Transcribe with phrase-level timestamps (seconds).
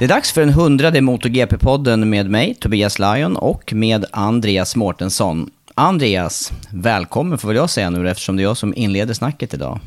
[0.00, 5.50] Det är dags för den hundrade MotoGP-podden med mig, Tobias Lajon, och med Andreas Mårtensson.
[5.74, 9.80] Andreas, välkommen får väl jag säga nu eftersom det är jag som inleder snacket idag.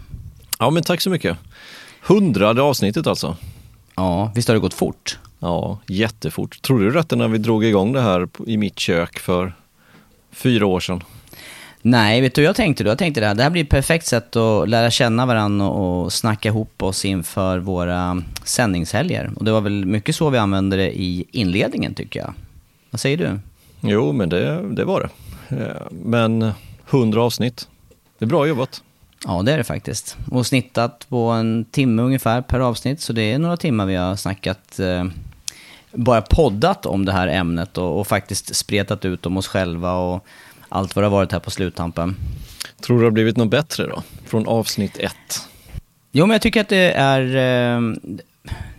[0.59, 1.37] Ja, men tack så mycket.
[2.01, 3.37] Hundrade avsnittet alltså.
[3.95, 5.19] Ja, visst har det gått fort?
[5.39, 6.61] Ja, jättefort.
[6.61, 9.53] Tror du rätt när vi drog igång det här i mitt kök för
[10.31, 11.03] fyra år sedan?
[11.85, 12.89] Nej, vet du jag tänkte då?
[12.89, 16.13] Jag tänkte det här, det här blir ett perfekt sätt att lära känna varandra och
[16.13, 19.31] snacka ihop oss inför våra sändningshelger.
[19.35, 22.33] Och det var väl mycket så vi använde det i inledningen tycker jag.
[22.89, 23.39] Vad säger du?
[23.81, 25.09] Jo, men det, det var det.
[25.55, 26.51] Eh, men
[26.85, 27.67] hundra avsnitt,
[28.19, 28.83] det är bra jobbat.
[29.25, 30.17] Ja, det är det faktiskt.
[30.31, 34.15] Och snittat på en timme ungefär per avsnitt, så det är några timmar vi har
[34.15, 35.05] snackat, eh,
[35.91, 40.25] bara poddat om det här ämnet och, och faktiskt spretat ut om oss själva och
[40.73, 42.15] allt vad det har varit här på sluttampen.
[42.81, 44.03] Tror du det har blivit något bättre då?
[44.25, 45.49] Från avsnitt ett?
[46.11, 47.35] Jo, men jag tycker att det är...
[47.75, 47.81] Eh,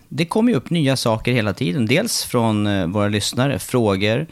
[0.08, 1.86] det kommer ju upp nya saker hela tiden.
[1.86, 4.26] Dels från eh, våra lyssnare, frågor,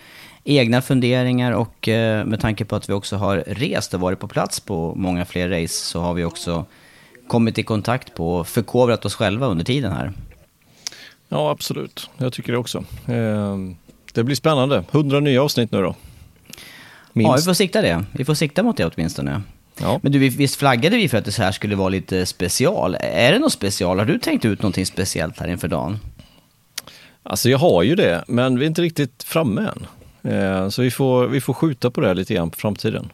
[0.45, 4.29] egna funderingar och eh, med tanke på att vi också har rest och varit på
[4.29, 6.65] plats på många fler race så har vi också
[7.29, 10.13] kommit i kontakt på och förkovrat oss själva under tiden här.
[11.29, 12.11] Ja, absolut.
[12.19, 12.85] Jag tycker det också.
[14.13, 14.85] Det blir spännande.
[14.91, 15.95] Hundra nya avsnitt nu då.
[17.13, 17.29] Minst.
[17.29, 18.05] Ja, vi får sikta det.
[18.13, 19.43] Vi får sikta mot det åtminstone.
[19.81, 20.01] Ja.
[20.03, 22.97] Men du, visst flaggade vi för att det så här skulle vara lite special?
[23.01, 23.99] Är det något special?
[23.99, 25.99] Har du tänkt ut någonting speciellt här inför dagen?
[27.23, 29.87] Alltså jag har ju det, men vi är inte riktigt framme än.
[30.33, 33.13] Eh, så vi får, vi får skjuta på det lite grann på framtiden.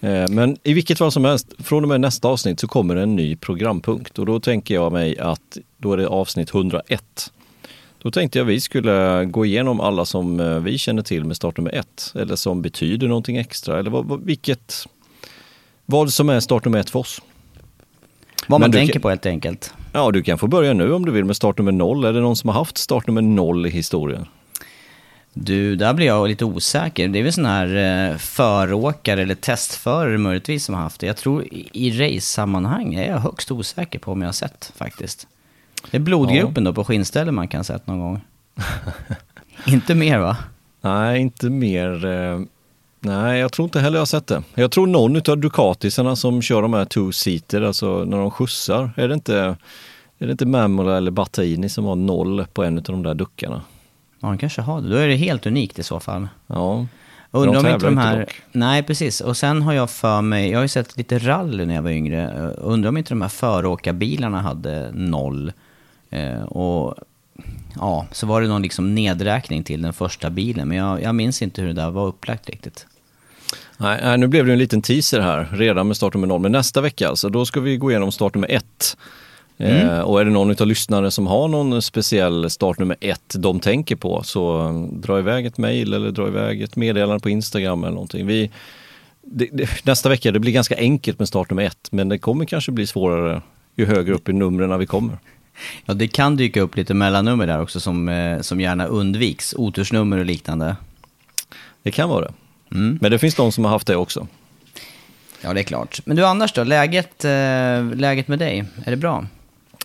[0.00, 3.16] Eh, men i vilket fall som helst, från och med nästa avsnitt så kommer en
[3.16, 7.32] ny programpunkt och då tänker jag mig att då är det avsnitt 101.
[8.06, 11.74] Då tänkte jag vi skulle gå igenom alla som eh, vi känner till med startnummer
[11.74, 14.86] ett eller som betyder någonting extra eller vad, vilket,
[15.86, 17.22] vad som är startnummer ett för oss.
[18.46, 19.74] Vad man tänker kan, på helt enkelt.
[19.92, 22.04] Ja, du kan få börja nu om du vill med startnummer noll.
[22.04, 24.26] Är det någon som har haft startnummer noll i historien?
[25.32, 27.08] Du, där blir jag lite osäker.
[27.08, 31.06] Det är väl sån här eh, föråkare eller testförare möjligtvis som har haft det.
[31.06, 35.26] Jag tror i race-sammanhang är jag högst osäker på om jag har sett faktiskt.
[35.90, 36.70] Det är blodgruppen ja.
[36.70, 38.20] då på skinnställe man kan sett någon gång.
[39.66, 40.36] inte mer va?
[40.80, 42.06] Nej, inte mer.
[42.06, 42.40] Eh,
[43.00, 44.42] nej, jag tror inte heller jag har sett det.
[44.54, 49.08] Jag tror någon av Ducatisarna som kör de här two-seater, alltså när de skjutsar, är
[49.08, 49.56] det inte,
[50.18, 53.62] är det inte Mamola eller Battaini som har noll på en av de där duckarna?
[54.20, 54.88] Ja, han kanske har det.
[54.88, 56.28] Då är det helt unikt i så fall.
[56.46, 56.86] Ja.
[57.30, 58.20] Undrar om inte de här...
[58.20, 59.20] Inte nej, precis.
[59.20, 61.90] Och sen har jag för mig, jag har ju sett lite rally när jag var
[61.90, 62.50] yngre.
[62.58, 65.52] Undrar om inte de här föråkarbilarna hade noll.
[66.10, 66.94] Eh, och
[67.76, 71.42] ja, så var det någon liksom nedräkning till den första bilen, men jag, jag minns
[71.42, 72.86] inte hur det där var upplagt riktigt.
[73.78, 77.08] Nej, nu blev det en liten teaser här redan med startnummer noll, men nästa vecka
[77.08, 78.96] alltså, då ska vi gå igenom startnummer ett.
[79.58, 79.88] Mm.
[79.88, 83.96] Eh, och är det någon av lyssnarna som har någon speciell startnummer ett de tänker
[83.96, 87.94] på så um, dra iväg ett mail eller dra iväg ett meddelande på Instagram eller
[87.94, 88.26] någonting.
[88.26, 88.50] Vi,
[89.22, 92.72] det, det, nästa vecka, det blir ganska enkelt med startnummer ett men det kommer kanske
[92.72, 93.42] bli svårare
[93.76, 95.18] ju högre upp i numren vi kommer.
[95.84, 99.54] Ja, det kan dyka upp lite mellannummer där också som, eh, som gärna undviks.
[99.58, 100.76] Otursnummer och liknande.
[101.82, 102.32] Det kan vara det.
[102.76, 102.98] Mm.
[103.00, 104.26] Men det finns de som har haft det också.
[105.40, 106.00] Ja, det är klart.
[106.04, 107.30] Men du Anders då, läget, eh,
[107.94, 109.26] läget med dig, är det bra?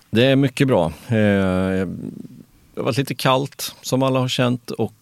[0.09, 0.85] Det är mycket bra.
[1.07, 1.88] Eh,
[2.74, 4.94] det har varit lite kallt som alla har känt och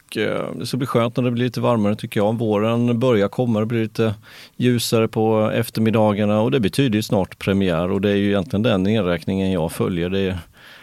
[0.56, 2.38] det ska bli skönt när det blir lite varmare tycker jag.
[2.38, 4.16] Våren börjar komma, det blir lite
[4.58, 8.84] ljusare på eftermiddagarna och det betyder ju snart premiär och det är ju egentligen den
[8.84, 10.10] nedräkningen jag följer.
[10.10, 10.38] Det,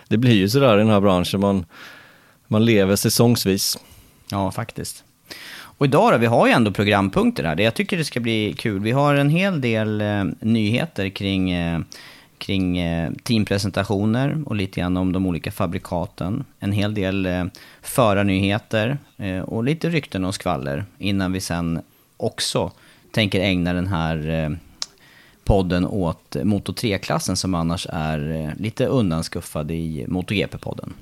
[0.08, 1.66] det blir ju sådär i den här branschen, man,
[2.46, 3.78] man lever säsongsvis.
[4.30, 5.04] Ja, faktiskt.
[5.78, 7.60] Och idag då, vi har ju ändå programpunkter här.
[7.60, 8.80] Jag tycker det ska bli kul.
[8.80, 11.80] Vi har en hel del eh, nyheter kring, eh,
[12.38, 16.44] kring eh, teampresentationer och lite grann om de olika fabrikaten.
[16.58, 17.44] En hel del eh,
[17.82, 21.80] förarnyheter eh, och lite rykten och skvaller innan vi sen
[22.16, 22.72] också
[23.10, 24.56] tänker ägna den här eh,
[25.46, 30.92] podden åt Moto 3-klassen som annars är eh, lite undanskuffad i MotoGP-podden.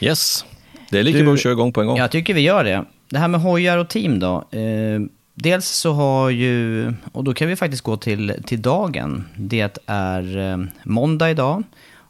[0.00, 0.44] Yes,
[0.90, 1.96] det är lika bra att köra igång på en gång.
[1.96, 2.84] Jag tycker vi gör det.
[3.08, 4.44] Det här med hojar och team då.
[4.50, 5.00] Eh,
[5.34, 9.24] dels så har ju, och då kan vi faktiskt gå till, till dagen.
[9.36, 11.62] Det är eh, måndag idag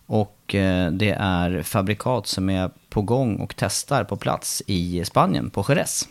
[0.06, 5.50] och eh, det är fabrikat som är på gång och testar på plats i Spanien,
[5.50, 6.08] på Jerez.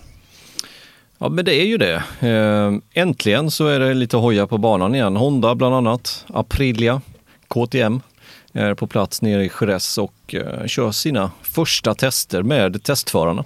[1.18, 2.04] Ja men det är ju det.
[2.19, 5.15] Eh, äntligen så är det lite hoja på banan igen.
[5.15, 7.01] Honda bland annat, Aprilia,
[7.48, 8.01] KTM
[8.54, 13.44] är på plats nere i Jerez och eh, kör sina första tester med testförarna.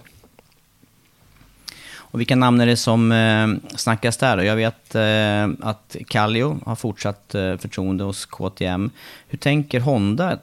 [2.17, 4.37] Och vilka namn är det som eh, snackas där?
[4.37, 8.89] Jag vet eh, att Kallio har fortsatt eh, förtroende hos KTM.
[9.27, 10.37] Hur tänker Honda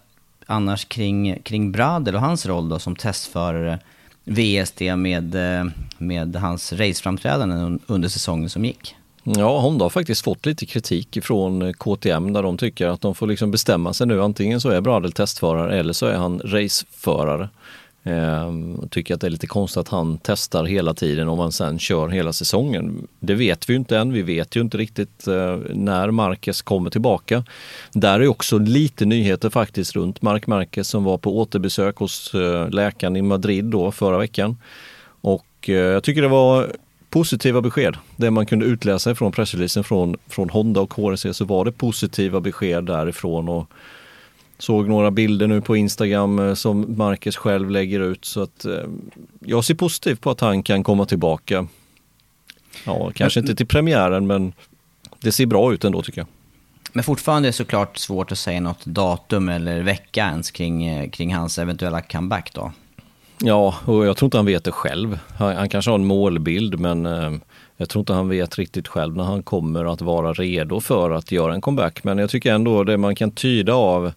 [0.47, 3.79] annars kring, kring Bradel och hans roll då som testförare
[4.25, 5.67] VSD med, eh,
[5.99, 8.97] med hans raceframträdanden under säsongen som gick?
[9.25, 13.15] Ja, Honda har faktiskt fått lite kritik från eh, KTM där de tycker att de
[13.15, 14.23] får liksom bestämma sig nu.
[14.23, 17.49] Antingen så är Bradel testförare eller så är han raceförare.
[18.07, 21.79] Ehm, tycker att det är lite konstigt att han testar hela tiden om man sen
[21.79, 23.09] kör hela säsongen.
[23.21, 24.13] Det vet vi ju inte än.
[24.13, 27.45] Vi vet ju inte riktigt eh, när Marquez kommer tillbaka.
[27.93, 32.71] Där är också lite nyheter faktiskt runt Mark Marquez som var på återbesök hos eh,
[32.71, 34.57] läkaren i Madrid då förra veckan.
[35.21, 36.73] Och eh, jag tycker det var
[37.11, 37.97] positiva besked.
[38.17, 42.41] Det man kunde utläsa från pressreleasen från, från Honda och HRC så var det positiva
[42.41, 43.49] besked därifrån.
[43.49, 43.71] Och
[44.59, 48.73] Såg några bilder nu på Instagram eh, som Marcus själv lägger ut så att eh,
[49.41, 51.67] jag ser positivt på att han kan komma tillbaka.
[52.87, 54.53] Ja, kanske inte till premiären men
[55.21, 56.27] det ser bra ut ändå tycker jag.
[56.93, 61.11] Men fortfarande är det såklart svårt att säga något datum eller vecka ens kring, eh,
[61.11, 62.73] kring hans eventuella comeback då.
[63.39, 65.19] Ja, och jag tror inte han vet det själv.
[65.37, 67.05] Han, han kanske har en målbild men
[67.77, 71.33] jag tror inte han vet riktigt själv när han kommer att vara redo för att
[71.33, 72.05] göra en comeback.
[72.05, 74.13] Men jag tycker ändå det man kan tyda av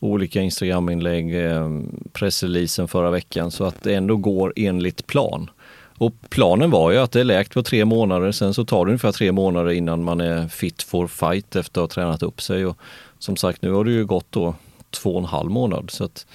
[0.00, 1.70] olika Instagram-inlägg, eh,
[2.12, 5.50] pressreleasen förra veckan så att det ändå går enligt plan.
[5.98, 8.90] Och planen var ju att det är läkt på tre månader, sen så tar det
[8.90, 12.66] ungefär tre månader innan man är fit for fight efter att ha tränat upp sig.
[12.66, 12.78] Och
[13.18, 14.54] som sagt, nu har det ju gått då
[14.90, 15.90] två och en halv månad.
[15.90, 16.26] Så att,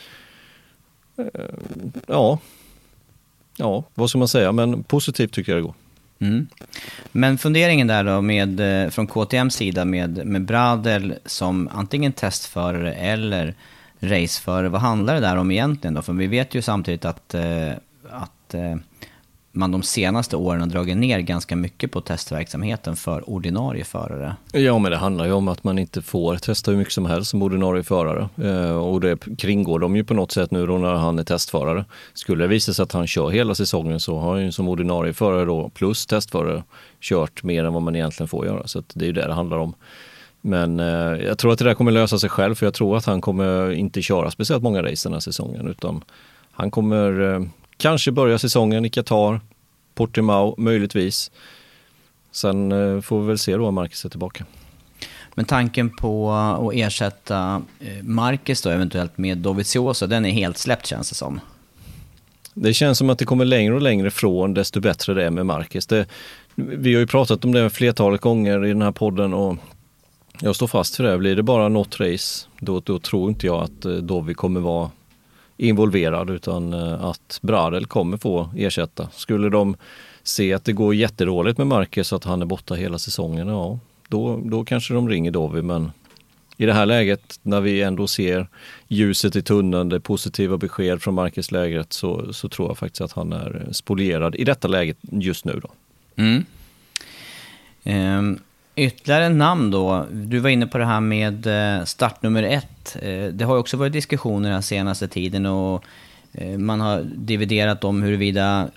[1.17, 1.25] eh,
[2.07, 2.39] ja,
[3.57, 5.75] ja, vad ska man säga, men positivt tycker jag det går.
[6.19, 6.47] Mm.
[7.11, 12.93] Men funderingen där då med, eh, från KTMs sida med, med Bradel som antingen testförare
[12.93, 13.53] eller
[13.99, 16.01] raceförare, vad handlar det där om egentligen då?
[16.01, 17.71] För vi vet ju samtidigt att, eh,
[18.09, 18.75] att eh,
[19.55, 24.35] man de senaste åren har dragit ner ganska mycket på testverksamheten för ordinarie förare.
[24.51, 27.31] Ja, men det handlar ju om att man inte får testa hur mycket som helst
[27.31, 28.29] som ordinarie förare.
[28.43, 31.85] Eh, och det kringgår de ju på något sätt nu då när han är testförare.
[32.13, 35.13] Skulle det visa sig att han kör hela säsongen så har han ju som ordinarie
[35.13, 36.63] förare då plus testförare
[37.01, 38.67] kört mer än vad man egentligen får göra.
[38.67, 39.73] Så det är ju det det handlar om.
[40.41, 43.05] Men eh, jag tror att det där kommer lösa sig själv för jag tror att
[43.05, 46.03] han kommer inte köra speciellt många race den här säsongen utan
[46.51, 47.41] han kommer eh,
[47.77, 49.41] Kanske börja säsongen i Qatar,
[49.95, 51.31] Portimao möjligtvis.
[52.31, 54.45] Sen eh, får vi väl se då om Marcus är tillbaka.
[55.33, 60.85] Men tanken på att ersätta eh, Marcus då eventuellt med Dovizioso, den är helt släppt
[60.85, 61.39] känns det som.
[62.53, 65.45] Det känns som att det kommer längre och längre från desto bättre det är med
[65.45, 65.87] Marcus.
[65.87, 66.05] Det,
[66.55, 69.57] vi har ju pratat om det flertalet gånger i den här podden och
[70.39, 71.17] jag står fast för det.
[71.17, 74.91] Blir det bara något race, då, då tror inte jag att eh, Dovi kommer vara
[75.57, 79.09] involverad utan eh, att Bradel kommer få ersätta.
[79.13, 79.75] Skulle de
[80.23, 83.79] se att det går jättedåligt med Marcus så att han är borta hela säsongen, ja
[84.07, 85.91] då, då kanske de ringer Dovi men
[86.57, 88.47] i det här läget när vi ändå ser
[88.87, 93.33] ljuset i tunneln, det positiva besked från Marcus-lägret så, så tror jag faktiskt att han
[93.33, 95.61] är spolierad i detta läget just nu.
[95.63, 95.69] Då.
[96.15, 96.45] Mm.
[98.19, 98.39] Um,
[98.75, 100.05] Ytterligare namn då.
[100.11, 102.97] Du var inne på det här med eh, startnummer ett.
[103.01, 105.83] Eh, det har ju också varit diskussioner den senaste tiden och
[106.31, 108.67] eh, man har dividerat om huruvida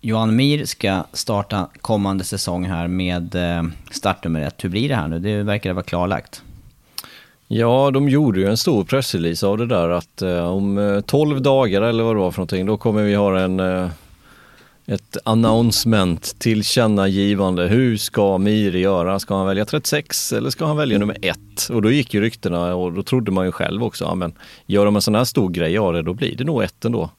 [0.00, 3.36] Johan Mir ska starta kommande säsong här med
[3.90, 4.64] startnummer ett.
[4.64, 5.18] Hur blir det här nu?
[5.18, 6.42] Det verkar vara klarlagt.
[7.48, 12.04] Ja, de gjorde ju en stor pressrelease av det där att om 12 dagar eller
[12.04, 13.60] vad det var för någonting, då kommer vi ha en
[14.90, 17.68] ett announcement, tillkännagivande.
[17.68, 19.18] Hur ska Miri göra?
[19.18, 21.38] Ska han välja 36 eller ska han välja nummer 1?
[21.70, 24.32] Och då gick ju ryktena och då trodde man ju själv också, ja men
[24.66, 27.10] gör de en sån här stor grej av det, då blir det nog 1 ändå.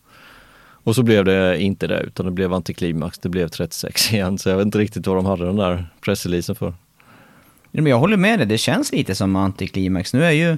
[0.84, 4.38] Och så blev det inte det, utan det blev antiklimax, det blev 36 igen.
[4.38, 6.74] Så jag vet inte riktigt vad de hade den där pressreleasen för.
[7.72, 10.13] Men jag håller med dig, det känns lite som antiklimax.
[10.13, 10.58] Nu är ju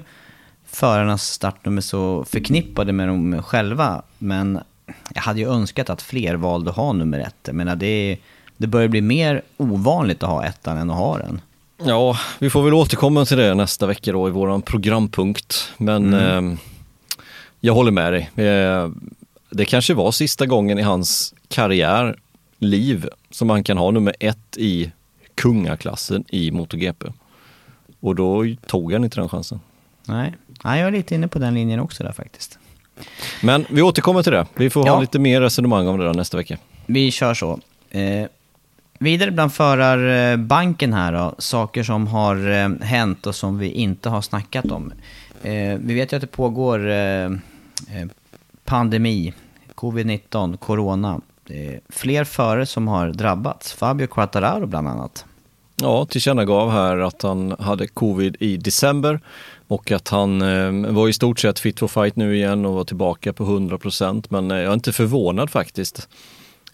[0.66, 4.60] förarnas startnummer så förknippade med dem själva, men
[5.14, 7.36] jag hade ju önskat att fler valde att ha nummer ett.
[7.46, 8.18] Jag menar, det,
[8.56, 11.40] det börjar bli mer ovanligt att ha ettan än att ha den.
[11.84, 15.72] Ja, vi får väl återkomma till det nästa vecka då i våran programpunkt.
[15.76, 16.52] Men mm.
[16.52, 16.58] eh,
[17.60, 18.46] jag håller med dig.
[18.46, 18.90] Eh,
[19.50, 22.16] det kanske var sista gången i hans karriär,
[22.58, 24.92] liv, som han kan ha nummer ett i
[25.34, 27.06] kungaklassen i MotoGP.
[28.00, 29.60] Och då tog han inte den chansen.
[30.06, 32.58] Nej, Nej jag är lite inne på den linjen också där faktiskt.
[33.42, 34.46] Men vi återkommer till det.
[34.54, 34.92] Vi får ja.
[34.92, 36.58] ha lite mer resonemang om det där nästa vecka.
[36.86, 37.60] Vi kör så.
[37.90, 38.26] Eh,
[38.98, 44.20] vidare bland förarbanken här då, saker som har eh, hänt och som vi inte har
[44.20, 44.92] snackat om.
[45.42, 47.30] Eh, vi vet ju att det pågår eh, eh
[48.64, 49.32] pandemi,
[49.74, 51.20] covid-19, corona.
[51.88, 53.72] fler förare som har drabbats.
[53.72, 55.24] Fabio Quartararo bland annat.
[55.76, 59.20] Ja, tillkännagav här att han hade covid i december
[59.74, 62.84] och att han eh, var i stort sett fit for fight nu igen och var
[62.84, 64.30] tillbaka på 100 procent.
[64.30, 66.08] Men eh, jag är inte förvånad faktiskt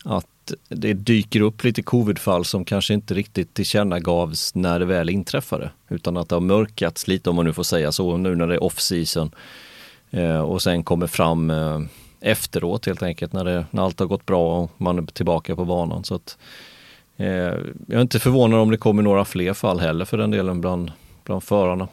[0.05, 5.71] att det dyker upp lite covidfall som kanske inte riktigt tillkännagavs när det väl inträffade.
[5.89, 8.55] Utan att det har mörkats lite om man nu får säga så nu när det
[8.55, 9.31] är off season.
[10.11, 11.81] Eh, och sen kommer fram eh,
[12.21, 15.65] efteråt helt enkelt när, det, när allt har gått bra och man är tillbaka på
[15.65, 16.05] banan.
[16.05, 16.39] Så att,
[17.17, 20.61] eh, jag är inte förvånad om det kommer några fler fall heller för den delen
[20.61, 20.93] bland,
[21.25, 21.89] bland förarna.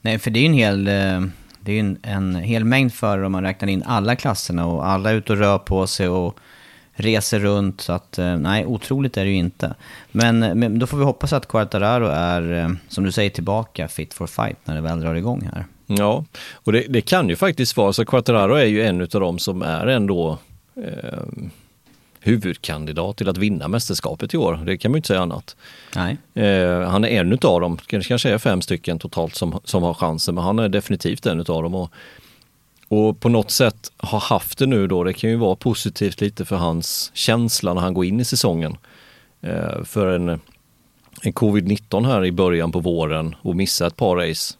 [0.00, 1.30] Nej, för det är ju en hel, eh,
[1.60, 5.10] det är en, en hel mängd förare om man räknar in alla klasserna och alla
[5.10, 6.38] är ute och rör på sig och
[6.92, 7.80] reser runt.
[7.80, 9.74] Så att, eh, nej, otroligt är det ju inte.
[10.12, 14.14] Men, men då får vi hoppas att Quartararo är, eh, som du säger, tillbaka fit
[14.14, 15.64] for fight när det väl drar igång här.
[15.86, 18.04] Ja, och det, det kan ju faktiskt vara så.
[18.04, 20.38] Quartararo är ju en av dem som är ändå
[20.76, 21.18] eh,
[22.20, 24.62] huvudkandidat till att vinna mästerskapet i år.
[24.66, 25.56] Det kan man ju inte säga annat.
[25.96, 26.16] Nej.
[26.34, 29.94] Eh, han är en utav dem, det kanske är fem stycken totalt som, som har
[29.94, 31.74] chansen, men han är definitivt en utav dem.
[31.74, 31.92] Och,
[32.88, 36.44] och på något sätt har haft det nu då, det kan ju vara positivt lite
[36.44, 38.76] för hans känsla när han går in i säsongen.
[39.40, 40.28] Eh, för en,
[41.22, 44.54] en covid-19 här i början på våren och missa ett par race,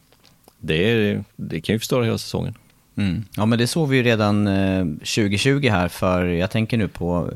[0.59, 2.55] det, det kan ju förstöra hela säsongen.
[3.01, 3.25] Mm.
[3.35, 7.31] Ja, men det såg vi ju redan eh, 2020 här för, jag tänker nu på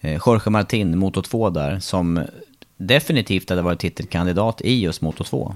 [0.00, 2.22] eh, Jorge Martin, Moto 2 där, som
[2.76, 5.54] definitivt hade varit titelkandidat i just Moto 2.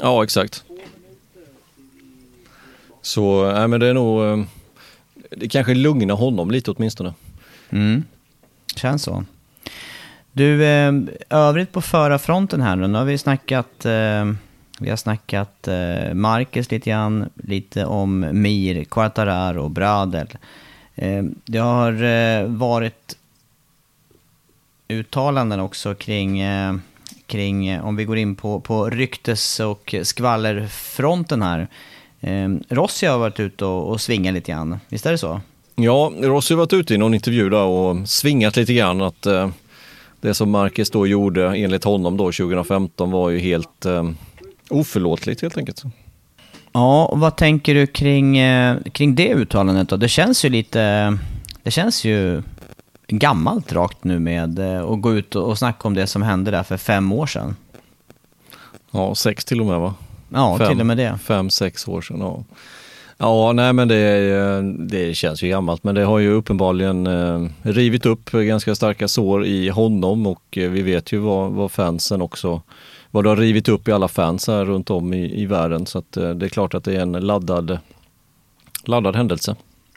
[0.00, 0.64] Ja, exakt.
[3.02, 4.44] Så, nej men det är nog, eh,
[5.30, 7.14] det kanske lugnar honom lite åtminstone.
[7.70, 8.04] Mm,
[8.76, 9.24] känns så.
[10.32, 10.92] Du, eh,
[11.30, 14.32] övrigt på förarfronten här nu, nu har vi snackat eh,
[14.80, 20.28] vi har snackat eh, Marcus lite grann, lite om Mir, Quartararo, Bradel.
[20.94, 23.16] Eh, det har eh, varit
[24.88, 26.74] uttalanden också kring, eh,
[27.26, 31.68] kring eh, om vi går in på, på ryktes och skvallerfronten här.
[32.20, 35.40] Eh, Rossi har varit ute och, och svingat lite grann, visst är det så?
[35.74, 39.50] Ja, Rossi har varit ute i någon intervju där och svingat lite grann att eh,
[40.20, 44.10] det som Marcus då gjorde enligt honom då 2015 var ju helt eh,
[44.70, 45.82] oförlåtligt helt enkelt.
[46.72, 49.96] Ja, och vad tänker du kring, eh, kring det uttalandet då?
[49.96, 51.18] Det känns ju lite,
[51.62, 52.42] det känns ju
[53.08, 56.62] gammalt rakt nu med eh, att gå ut och snacka om det som hände där
[56.62, 57.56] för fem år sedan.
[58.90, 59.94] Ja, sex till och med va?
[60.28, 61.18] Ja, fem, till och med det.
[61.24, 62.44] Fem, sex år sedan, ja.
[63.20, 68.06] Ja, nej men det, det känns ju gammalt men det har ju uppenbarligen eh, rivit
[68.06, 72.62] upp ganska starka sår i honom och eh, vi vet ju vad, vad fansen också
[73.10, 75.86] vad det har rivit upp i alla fans här runt om i, i världen.
[75.86, 77.78] Så att, eh, det är klart att det är en laddad,
[78.84, 79.56] laddad händelse.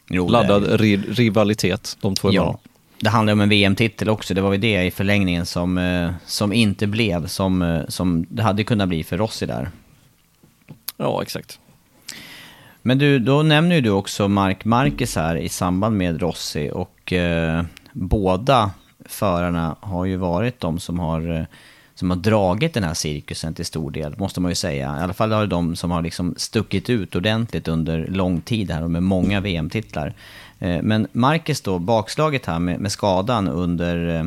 [0.10, 2.60] Jo, laddad ri, rivalitet, de två ja.
[3.00, 6.54] Det handlar om en VM-titel också, det var ju det i förlängningen som, eh, som
[6.54, 9.70] inte blev som, eh, som det hade kunnat bli för Rossi där.
[10.98, 11.60] Ja, exakt.
[12.82, 17.14] Men du, då nämner ju du också Mark Marquez här i samband med Rossi och
[17.14, 18.72] eh, båda
[19.06, 21.48] förarna har ju varit de som har
[22.02, 24.98] som har dragit den här cirkusen till stor del, måste man ju säga.
[25.00, 28.72] I alla fall har det de som har liksom stuckit ut ordentligt under lång tid
[28.72, 30.14] här och med många VM-titlar.
[30.60, 34.26] Eh, men Marcus då, bakslaget här med, med skadan under eh,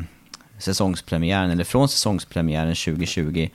[0.59, 3.49] säsongspremiären, eller från säsongspremiären 2020,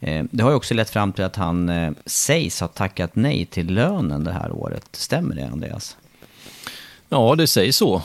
[0.00, 1.70] eh, det har ju också lett fram till att han
[2.06, 4.88] sägs ha tackat nej till lönen det här året.
[4.92, 5.96] Stämmer det, Andreas?
[7.12, 8.02] Ja, det sägs så.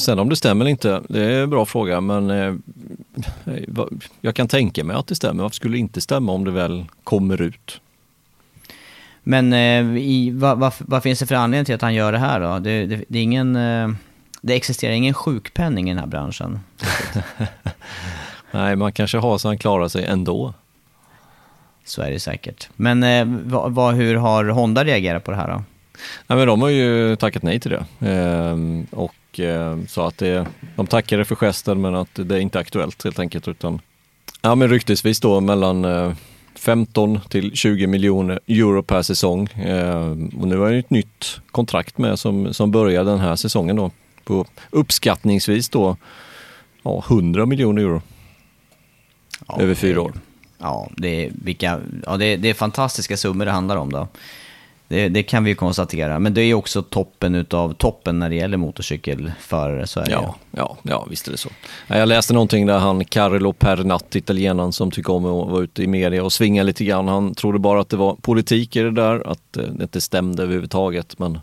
[0.00, 2.00] sen om det stämmer eller inte, det är en bra fråga.
[2.00, 2.62] Men
[4.20, 5.42] jag kan tänka mig att det stämmer.
[5.42, 7.80] Varför skulle det inte stämma om det väl kommer ut?
[9.22, 12.18] Men eh, i, vad, vad, vad, finns det för anledning till att han gör det
[12.18, 12.58] här då?
[12.58, 13.88] Det, det, det är ingen, eh,
[14.40, 16.60] det existerar ingen sjukpenning i den här branschen.
[18.50, 20.54] Nej, man kanske har så han klarar sig ändå.
[21.84, 22.68] Så är det säkert.
[22.76, 23.24] Men eh,
[23.68, 25.62] vad, hur har Honda reagerat på det här då?
[26.26, 28.08] Nej, men de har ju tackat nej till det.
[28.10, 32.58] Ehm, och eh, sa att det, de tackade för gesten men att det är inte
[32.58, 33.48] aktuellt helt enkelt.
[33.48, 33.80] Utan,
[34.42, 36.12] ja men ryktesvis då mellan eh,
[36.54, 39.46] 15 till 20 miljoner euro per säsong.
[39.46, 43.76] Eh, och nu har jag ett nytt kontrakt med som, som börjar den här säsongen
[43.76, 43.90] då
[44.24, 45.96] på uppskattningsvis då
[46.82, 48.02] ja, 100 miljoner euro.
[49.48, 50.12] Ja, över fyra år.
[50.58, 54.08] Ja, det är, vilka, ja det, det är fantastiska summor det handlar om då.
[54.90, 56.18] Det, det, kan vi konstatera.
[56.18, 59.86] Men det är också toppen av toppen när det gäller motorcykelförare.
[59.86, 61.48] Så är ja, ja, ja, visst är det så.
[61.86, 65.86] Jag läste någonting där han Carlo Pernat, italienaren som tycker om att vara ute i
[65.86, 67.08] media och svinga lite grann.
[67.08, 71.18] Han trodde bara att det var politik i det där, att det inte stämde överhuvudtaget.
[71.18, 71.38] Men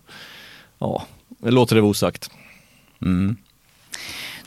[0.79, 2.29] ja, det låter det osagt.
[3.01, 3.37] Mm.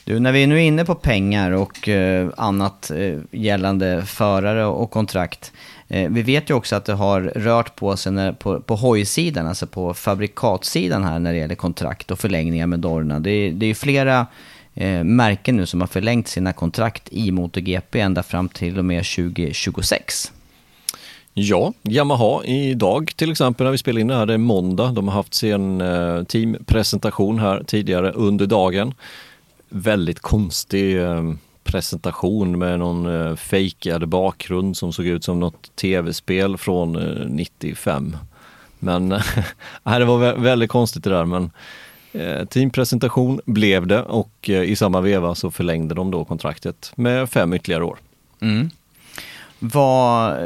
[0.05, 4.91] Du, när vi nu är inne på pengar och eh, annat eh, gällande förare och
[4.91, 5.53] kontrakt.
[5.93, 9.47] Eh, vi vet ju också att det har rört på sig när, på, på hojsidan,
[9.47, 13.21] alltså på fabrikatsidan här när det gäller kontrakt och förlängningar med Dorna.
[13.21, 14.27] Det, är, det är ju flera
[14.75, 19.05] eh, märken nu som har förlängt sina kontrakt i MotoGP ända fram till och med
[19.05, 20.33] 2026.
[21.35, 24.93] Ja, Yamaha idag till exempel när vi spelar in det här, det är måndag.
[24.93, 28.95] De har haft sin eh, teampresentation här tidigare under dagen.
[29.69, 31.23] Väldigt konstig eh,
[31.65, 38.17] presentation med någon eh, fejkad bakgrund som såg ut som något tv-spel från eh, 95.
[38.79, 39.09] Men
[39.85, 41.51] det var väldigt konstigt det där men
[42.13, 47.55] eh, teampresentation blev det och i samma veva så förlängde de då kontraktet med fem
[47.55, 47.99] ytterligare år.
[48.41, 48.71] Mm.
[49.59, 50.37] Vad,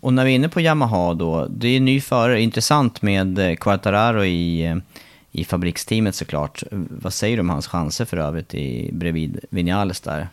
[0.00, 4.24] och när vi är inne på Yamaha då, det är ny förare, intressant med Quartararo
[4.24, 4.80] i
[5.36, 6.62] i fabriksteamet såklart.
[6.70, 10.28] Vad säger du om hans chanser för övrigt i, bredvid Vinales där?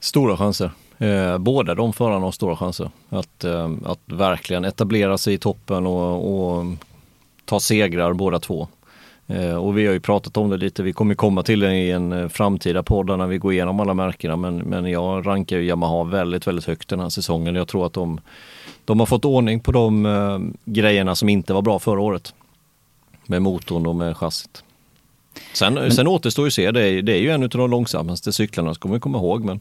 [0.00, 0.70] Stora chanser.
[0.98, 5.86] Eh, båda de förarna har stora chanser att, eh, att verkligen etablera sig i toppen
[5.86, 6.64] och, och
[7.44, 8.68] ta segrar båda två.
[9.26, 11.90] Eh, och vi har ju pratat om det lite, vi kommer komma till det i
[11.90, 15.64] en eh, framtida podd när vi går igenom alla märkena men, men jag rankar ju
[15.64, 17.54] Yamaha väldigt, väldigt högt den här säsongen.
[17.54, 18.20] Jag tror att de,
[18.84, 22.34] de har fått ordning på de eh, grejerna som inte var bra förra året.
[23.26, 24.64] Med motorn och med chassit.
[25.52, 27.70] Sen, men, sen återstår ju att se, det är, det är ju en av de
[27.70, 29.44] långsammaste cyklarna, ska man komma ihåg.
[29.44, 29.60] Men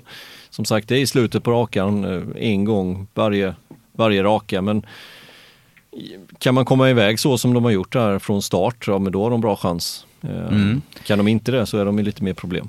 [0.50, 3.56] som sagt, det är i slutet på rakan, eh, en gång varje,
[3.92, 4.62] varje raka.
[4.62, 4.86] Men
[6.38, 9.24] kan man komma iväg så som de har gjort där från start, ja men då
[9.24, 10.06] har de bra chans.
[10.22, 10.82] Eh, mm.
[11.04, 12.68] Kan de inte det så är de lite mer problem.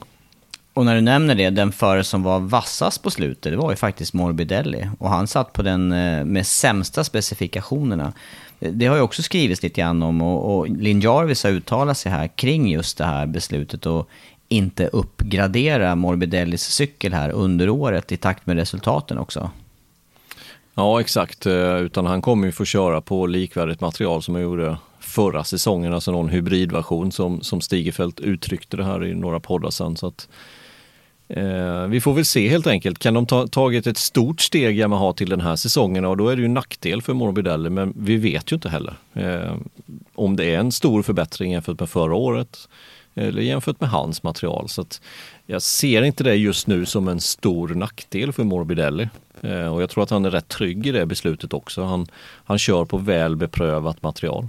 [0.74, 3.76] Och när du nämner det, den förare som var vassast på slutet, det var ju
[3.76, 4.88] faktiskt Morbidelli.
[4.98, 8.12] Och han satt på den eh, med sämsta specifikationerna.
[8.58, 12.12] Det har ju också skrivits lite grann om och, och Linn Jarvis har uttalat sig
[12.12, 14.08] här kring just det här beslutet och
[14.48, 19.50] inte uppgradera Morbidellis cykel här under året i takt med resultaten också.
[20.74, 21.46] Ja, exakt.
[21.46, 25.94] Eh, utan han kommer ju få köra på likvärdigt material som han gjorde förra säsongen,
[25.94, 29.96] alltså någon hybridversion som, som Stigefelt uttryckte det här i några poddar sen.
[29.96, 30.28] Så att,
[31.28, 32.98] Eh, vi får väl se helt enkelt.
[32.98, 36.36] Kan de ta tagit ett stort steg Yamaha till den här säsongen och då är
[36.36, 39.56] det ju nackdel för Morbidelli men vi vet ju inte heller eh,
[40.14, 42.68] om det är en stor förbättring jämfört med förra året
[43.14, 44.68] eller jämfört med hans material.
[44.68, 44.84] Så
[45.46, 49.08] jag ser inte det just nu som en stor nackdel för Morbidelli.
[49.40, 51.82] Eh, och jag tror att han är rätt trygg i det beslutet också.
[51.82, 52.06] Han,
[52.44, 54.48] han kör på väl beprövat material.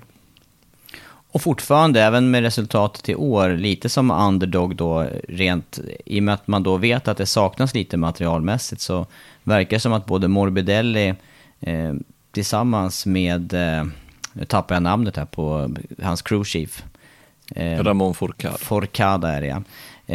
[1.36, 6.34] Och fortfarande, även med resultatet i år, lite som underdog då, rent i och med
[6.34, 9.06] att man då vet att det saknas lite materialmässigt, så
[9.44, 11.14] verkar det som att både Morbidelli
[11.60, 11.94] eh,
[12.32, 13.86] tillsammans med, eh,
[14.34, 16.84] nu tappar jag namnet här på hans crewchief.
[17.56, 18.58] Eh, Ramon Forcada.
[18.58, 19.64] Forcada är det ja.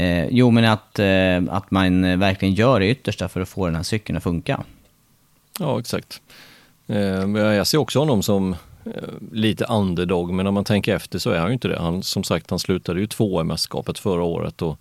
[0.00, 3.76] Eh, jo, men att, eh, att man verkligen gör det yttersta för att få den
[3.76, 4.64] här cykeln att funka.
[5.59, 6.20] Ja, exakt.
[6.87, 8.56] Eh, jag ser också honom som
[9.33, 11.79] lite underdog, men om man tänker efter så är han ju inte det.
[11.79, 14.79] Han, som sagt, han slutade ju två i mästerskapet förra året och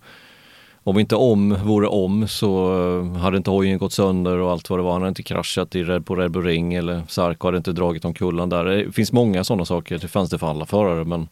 [0.82, 4.78] om inte om vore om så eh, hade inte hojen gått sönder och allt vad
[4.78, 4.92] det var.
[4.92, 8.04] Han hade inte kraschat i Red på Red Bull Ring eller Sarko hade inte dragit
[8.04, 8.64] omkull där.
[8.64, 11.28] Det finns många sådana saker, det fanns det för alla förare men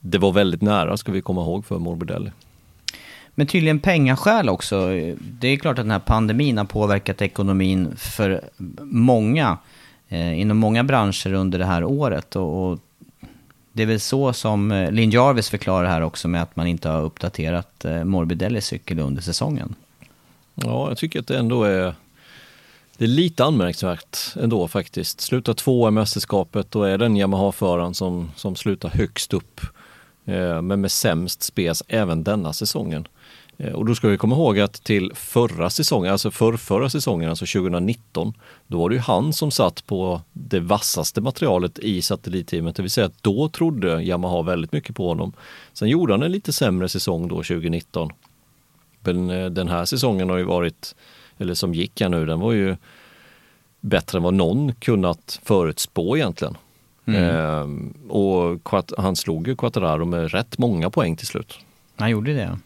[0.00, 2.30] det var väldigt nära ska vi komma ihåg för Morbidelli.
[3.34, 4.88] Men tydligen pengaskäl också.
[5.20, 8.40] Det är klart att den här pandemin har påverkat ekonomin för
[8.82, 9.58] många
[10.08, 12.36] Eh, inom många branscher under det här året.
[12.36, 12.78] Och, och
[13.72, 16.88] det är väl så som eh, Linn Jarvis förklarar här också med att man inte
[16.88, 19.74] har uppdaterat eh, Morbidellis cykel under säsongen.
[20.54, 21.94] Ja, jag tycker att det ändå är
[22.98, 25.20] det är lite anmärkningsvärt ändå faktiskt.
[25.20, 29.60] Slutar tvåa i mästerskapet och är den Yamaha-föraren som, som slutar högst upp.
[30.24, 33.08] Eh, men med sämst spes även denna säsongen.
[33.58, 37.46] Eh, och då ska vi komma ihåg att till förra säsongen, alltså förrförra säsongen, alltså
[37.46, 38.32] 2019,
[38.66, 42.90] då var det ju han som satt på det vassaste materialet i satellitteamet, det vill
[42.90, 45.32] säga att då trodde Yamaha väldigt mycket på honom.
[45.72, 48.10] Sen gjorde han en lite sämre säsong då 2019.
[49.00, 50.94] Men eh, den här säsongen har ju varit,
[51.38, 52.76] eller som gick här nu, den var ju
[53.80, 56.56] bättre än vad någon kunnat förutspå egentligen.
[57.06, 57.22] Mm.
[57.22, 61.58] Ehm, och han slog ju Quattararo med rätt många poäng till slut.
[61.96, 62.58] Han gjorde det.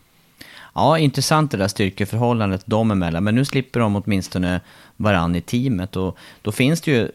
[0.74, 3.24] Ja, intressant det där styrkeförhållandet dem emellan.
[3.24, 4.60] Men nu slipper de åtminstone
[4.96, 5.96] varann i teamet.
[5.96, 7.08] Och då finns det ju,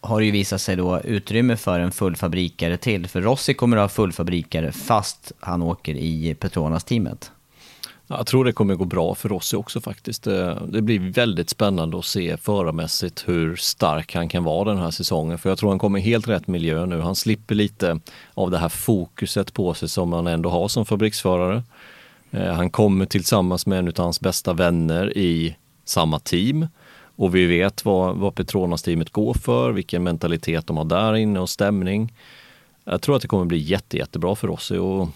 [0.00, 3.08] har det ju visat sig då, utrymme för en fullfabrikare till.
[3.08, 7.30] För Rossi kommer att ha fullfabrikare fast han åker i Petronas-teamet.
[8.06, 10.26] Jag tror det kommer gå bra för Rossi också faktiskt.
[10.26, 14.90] Eh, det blir väldigt spännande att se förarmässigt hur stark han kan vara den här
[14.90, 15.38] säsongen.
[15.38, 17.00] För jag tror han kommer i helt rätt miljö nu.
[17.00, 18.00] Han slipper lite
[18.34, 21.62] av det här fokuset på sig som han ändå har som fabriksförare.
[22.34, 26.66] Eh, han kommer tillsammans med en av hans bästa vänner i samma team.
[27.16, 31.50] Och vi vet vad, vad Petronas-teamet går för, vilken mentalitet de har där inne och
[31.50, 32.12] stämning.
[32.84, 34.70] Jag tror att det kommer bli jätte, jättebra för oss.
[34.70, 35.08] Och,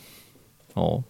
[0.74, 1.02] ja,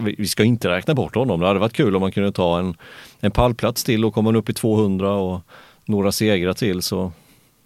[0.00, 1.40] vi ska inte räkna bort honom.
[1.40, 2.74] Det hade varit kul om man kunde ta en,
[3.20, 5.40] en pallplats till och komma upp i 200 och
[5.84, 6.82] några segrar till.
[6.82, 7.12] Så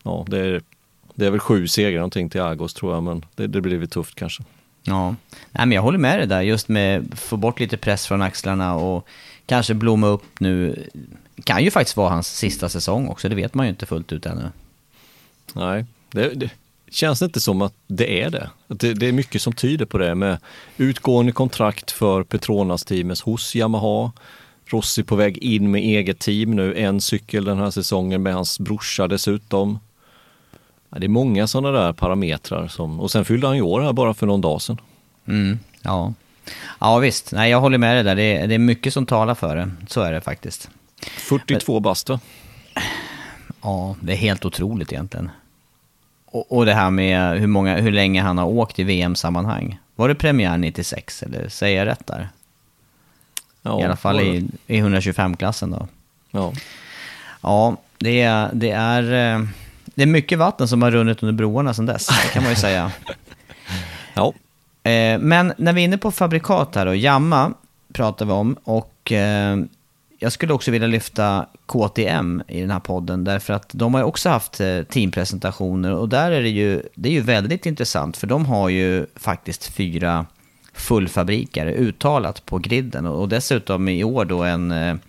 [0.02, 0.62] ja, det är,
[1.14, 3.88] det är väl sju segrar någonting till Agos tror jag, men det, det blir väl
[3.88, 4.42] tufft kanske.
[4.82, 5.14] Ja,
[5.52, 8.22] Nej, men jag håller med dig där, just med att få bort lite press från
[8.22, 9.08] axlarna och
[9.46, 10.86] kanske blomma upp nu.
[11.44, 14.26] kan ju faktiskt vara hans sista säsong också, det vet man ju inte fullt ut
[14.26, 14.50] ännu.
[15.52, 16.50] Nej, det, det
[16.90, 18.50] känns inte som att det är det.
[18.66, 18.94] det.
[18.94, 20.38] Det är mycket som tyder på det med
[20.76, 24.12] utgående kontrakt för Petronas-teamet hos Yamaha.
[24.66, 28.60] Rossi på väg in med eget team nu, en cykel den här säsongen med hans
[28.60, 29.78] brorsa dessutom.
[30.90, 33.92] Ja, det är många sådana där parametrar som, och sen fyllde han ju år här
[33.92, 34.81] bara för någon dag sedan.
[35.26, 36.14] Mm, ja.
[36.79, 38.16] ja visst, nej jag håller med dig där.
[38.16, 39.70] Det är, det är mycket som talar för det.
[39.88, 40.70] Så är det faktiskt.
[41.03, 42.11] 42 Men, bast?
[43.62, 45.31] Ja, det är helt otroligt egentligen.
[46.24, 49.79] Och, och det här med hur, många, hur länge han har åkt i VM-sammanhang.
[49.96, 52.29] Var det premiär 96 eller säger jag rätt där?
[53.62, 55.88] Ja, I alla fall i, i 125-klassen då.
[56.31, 56.53] Ja.
[57.40, 59.46] Ja, det är, det är eh,
[60.00, 62.56] det är mycket vatten som har runnit under broarna sedan dess, det kan man ju
[62.56, 62.92] säga.
[64.14, 64.32] ja.
[64.82, 67.52] Eh, men när vi är inne på fabrikat här då, Jamma
[67.92, 69.58] pratar vi om och eh,
[70.18, 74.06] jag skulle också vilja lyfta KTM i den här podden därför att de har ju
[74.06, 78.26] också haft eh, teampresentationer och där är det ju, det är ju väldigt intressant för
[78.26, 80.26] de har ju faktiskt fyra
[80.74, 85.00] fullfabriker uttalat på griden och dessutom i år då en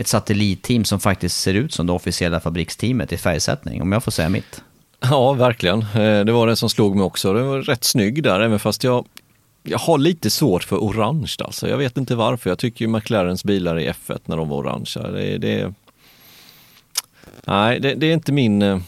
[0.00, 4.12] ett satellitteam som faktiskt ser ut som det officiella fabriksteamet i färgsättning, om jag får
[4.12, 4.62] säga mitt.
[5.00, 5.80] Ja, verkligen.
[5.80, 7.32] Eh, det var det som slog mig också.
[7.32, 9.06] Det var rätt snygg där, även fast jag,
[9.62, 11.68] jag har lite svårt för orange alltså.
[11.68, 12.50] Jag vet inte varför.
[12.50, 15.10] Jag tycker ju McLarens bilar i F1 när de var orangea.
[15.10, 15.74] Det, det,
[17.44, 18.62] nej, det, det är inte min...
[18.62, 18.78] Eh,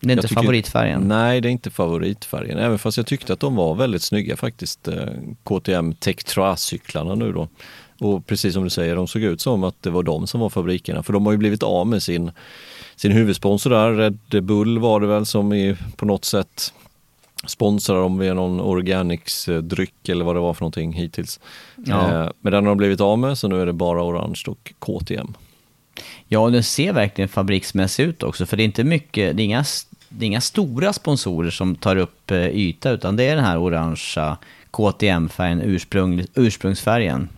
[0.00, 1.08] det är inte tycker, favoritfärgen?
[1.08, 2.58] Nej, det är inte favoritfärgen.
[2.58, 4.88] Även fast jag tyckte att de var väldigt snygga faktiskt.
[4.88, 5.08] Eh,
[5.44, 6.16] KTM Tech
[6.56, 7.48] cyklarna nu då.
[7.98, 10.50] Och precis som du säger, de såg ut som att det var de som var
[10.50, 11.02] fabrikerna.
[11.02, 12.30] För de har ju blivit av med sin,
[12.96, 13.92] sin huvudsponsor där.
[13.92, 16.72] Red Bull var det väl som i, på något sätt
[17.46, 21.40] sponsrar dem via någon organics-dryck eller vad det var för någonting hittills.
[21.84, 22.24] Ja.
[22.24, 24.72] Eh, men den har de blivit av med så nu är det bara orange och
[24.78, 25.34] KTM.
[26.28, 29.64] Ja, den ser verkligen fabriksmässig ut också för det är inte mycket, det är inga,
[30.08, 33.58] det är inga stora sponsorer som tar upp eh, yta utan det är den här
[33.58, 34.36] orangea
[34.70, 37.28] KTM-färgen, ursprung, ursprungsfärgen.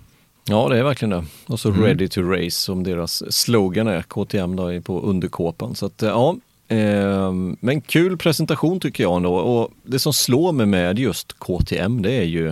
[0.51, 1.25] Ja, det är verkligen det.
[1.47, 1.83] Och så mm.
[1.83, 5.75] Ready to Race som deras slogan är, KTM då på underkåpan.
[5.75, 6.37] Så att, ja,
[6.69, 9.35] eh, men kul presentation tycker jag ändå.
[9.35, 12.49] Och det som slår mig med just KTM det är ju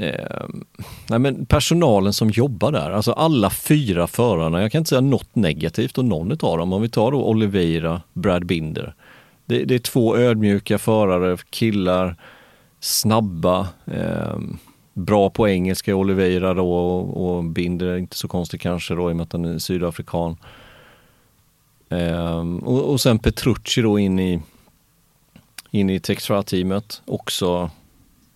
[0.00, 0.46] eh,
[1.08, 2.90] nej men personalen som jobbar där.
[2.90, 4.62] Alltså alla fyra förarna.
[4.62, 6.72] Jag kan inte säga något negativt om någon av dem.
[6.72, 8.94] Om vi tar då Oliveira, Brad Binder.
[9.44, 12.16] Det, det är två ödmjuka förare, killar,
[12.80, 13.68] snabba.
[13.84, 14.38] Eh,
[15.00, 19.16] bra på engelska, Oliveira då och, och Binder, inte så konstigt kanske då i och
[19.16, 20.36] med att han är sydafrikan.
[21.88, 24.40] Ehm, och, och sen Petrucci då in i,
[25.70, 27.70] in i Textra-teamet, också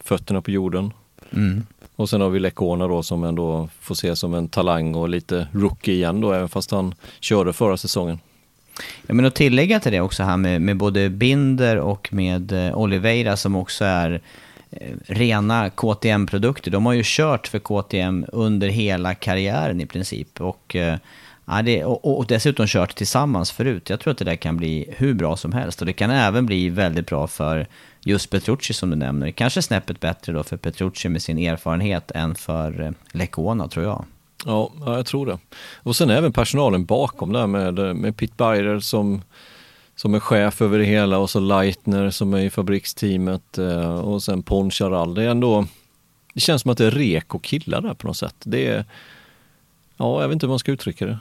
[0.01, 0.93] fötterna på jorden.
[1.33, 1.67] Mm.
[1.97, 5.49] Och sen har vi Lecona då som ändå får se som en talang och lite
[5.53, 8.19] rookie igen då, även fast han körde förra säsongen.
[9.07, 12.79] Ja, men att tillägga till det också här med, med både Binder och med eh,
[12.79, 14.21] Oliveira som också är
[14.81, 16.71] Eh, rena KTM-produkter.
[16.71, 20.41] De har ju kört för KTM under hela karriären i princip.
[20.41, 20.99] Och, eh,
[21.45, 23.91] ja, det, och, och dessutom kört tillsammans förut.
[23.91, 25.81] Jag tror att det där kan bli hur bra som helst.
[25.81, 27.67] Och det kan även bli väldigt bra för
[28.01, 29.31] just Petrucci som du nämner.
[29.31, 34.05] Kanske snäppet bättre då för Petrucci med sin erfarenhet än för eh, Lecona tror jag.
[34.47, 35.39] Ja, jag tror det.
[35.75, 39.23] Och sen även personalen bakom där med, med Pitt Beirer som,
[40.05, 44.23] som är chef över det hela och så Leitner som är i fabriksteamet eh, och
[44.23, 45.15] sen Poncharal.
[45.15, 45.67] Det är ändå,
[46.35, 48.35] det känns som att det är reko killar där på något sätt.
[48.45, 48.85] Det är,
[49.97, 51.19] ja, jag vet inte hur man ska uttrycka det.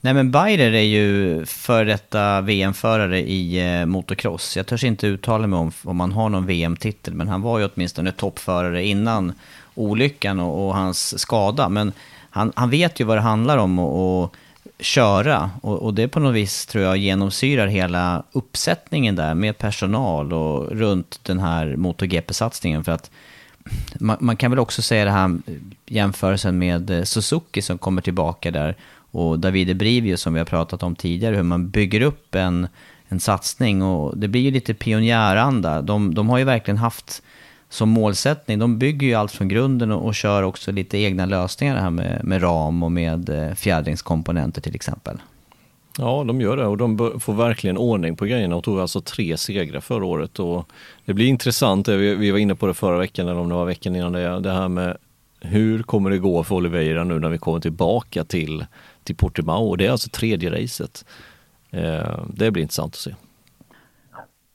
[0.00, 4.56] Nej men Bayer är ju för detta VM-förare i eh, motocross.
[4.56, 7.68] Jag törs inte uttala mig om om han har någon VM-titel, men han var ju
[7.74, 9.32] åtminstone toppförare innan
[9.74, 11.68] olyckan och, och hans skada.
[11.68, 11.92] Men
[12.30, 14.32] han, han vet ju vad det handlar om att
[14.80, 20.32] köra och, och, det på något vis tror jag genomsyrar hela uppsättningen där med personal
[20.32, 22.84] och runt den här MotoGP-satsningen.
[22.84, 23.10] För att
[24.00, 25.38] man, man, kan väl också säga det här
[25.86, 28.76] jämförelsen med eh, Suzuki som kommer tillbaka där
[29.10, 32.68] och Davide Brivio som vi har pratat om tidigare, hur man bygger upp en,
[33.08, 35.82] en satsning och det blir ju lite pionjäranda.
[35.82, 37.22] De, de har ju verkligen haft
[37.68, 41.76] som målsättning, de bygger ju allt från grunden och, och kör också lite egna lösningar
[41.76, 45.18] här med, med ram och med eh, fjädringskomponenter till exempel.
[45.98, 49.36] Ja, de gör det och de får verkligen ordning på grejerna och tog alltså tre
[49.36, 50.38] segrar förra året.
[50.38, 50.68] Och
[51.04, 53.96] det blir intressant, vi var inne på det förra veckan eller om det var veckan
[53.96, 54.96] innan det, det här med
[55.40, 58.64] hur kommer det gå för Oliveira nu när vi kommer tillbaka till
[59.08, 61.04] till Portimao och det är alltså tredje racet.
[61.70, 63.14] Eh, det blir intressant att se.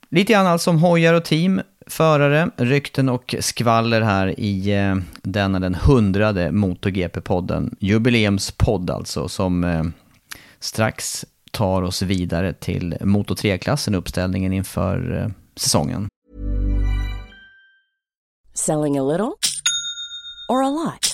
[0.08, 5.60] Lite grann alltså om hojar och team, förare, rykten och skvaller här i eh, denna
[5.60, 7.76] den hundrade MotoGP-podden.
[7.80, 9.82] Jubileumspodd alltså som eh,
[10.60, 16.08] strax tar oss vidare till Moto 3-klassen, uppställningen inför eh, säsongen.
[18.54, 19.32] Selling a little
[20.48, 21.13] or a lot?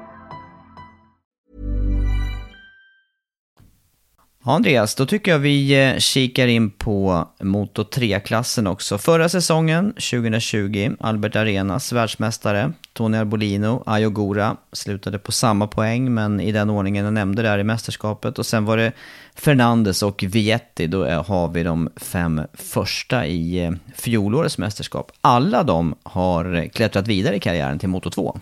[4.45, 8.97] Ja, Andreas, då tycker jag vi eh, kikar in på Moto 3-klassen också.
[8.97, 16.51] Förra säsongen, 2020, Albert Arenas världsmästare, Tony Arbolino, Ayogura, slutade på samma poäng, men i
[16.51, 18.39] den ordningen jag nämnde där i mästerskapet.
[18.39, 18.91] Och sen var det
[19.35, 25.11] Fernandes och Vietti, då eh, har vi de fem första i eh, fjolårets mästerskap.
[25.21, 28.39] Alla de har klättrat vidare i karriären till Moto 2.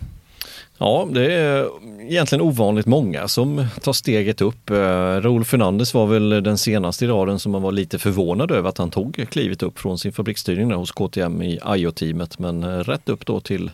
[0.82, 1.68] Ja, det är
[2.00, 4.70] egentligen ovanligt många som tar steget upp.
[4.70, 4.76] Eh,
[5.20, 8.78] Raúl Fernandez var väl den senaste i raden som man var lite förvånad över att
[8.78, 13.26] han tog klivet upp från sin fabriksstyrning hos KTM i IO-teamet men eh, rätt upp
[13.26, 13.70] då till,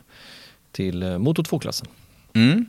[0.72, 1.88] till eh, Moto 2-klassen.
[2.34, 2.66] Mm.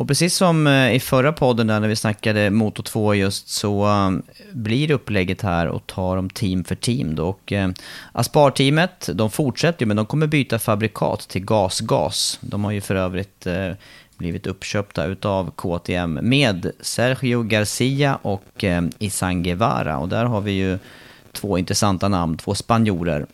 [0.00, 3.86] Och precis som eh, i förra podden där när vi snackade Moto 2 just så
[3.86, 7.28] um, blir upplägget här och tar dem team för team då.
[7.28, 7.70] Och eh,
[8.12, 12.38] Aspar-teamet, de fortsätter ju men de kommer byta fabrikat till GasGas.
[12.40, 13.72] De har ju för övrigt eh,
[14.16, 18.64] blivit uppköpta utav KTM med Sergio Garcia och
[18.98, 19.98] Isan Guevara.
[19.98, 20.78] Och där har vi ju
[21.32, 23.26] två intressanta namn, två spanjorer.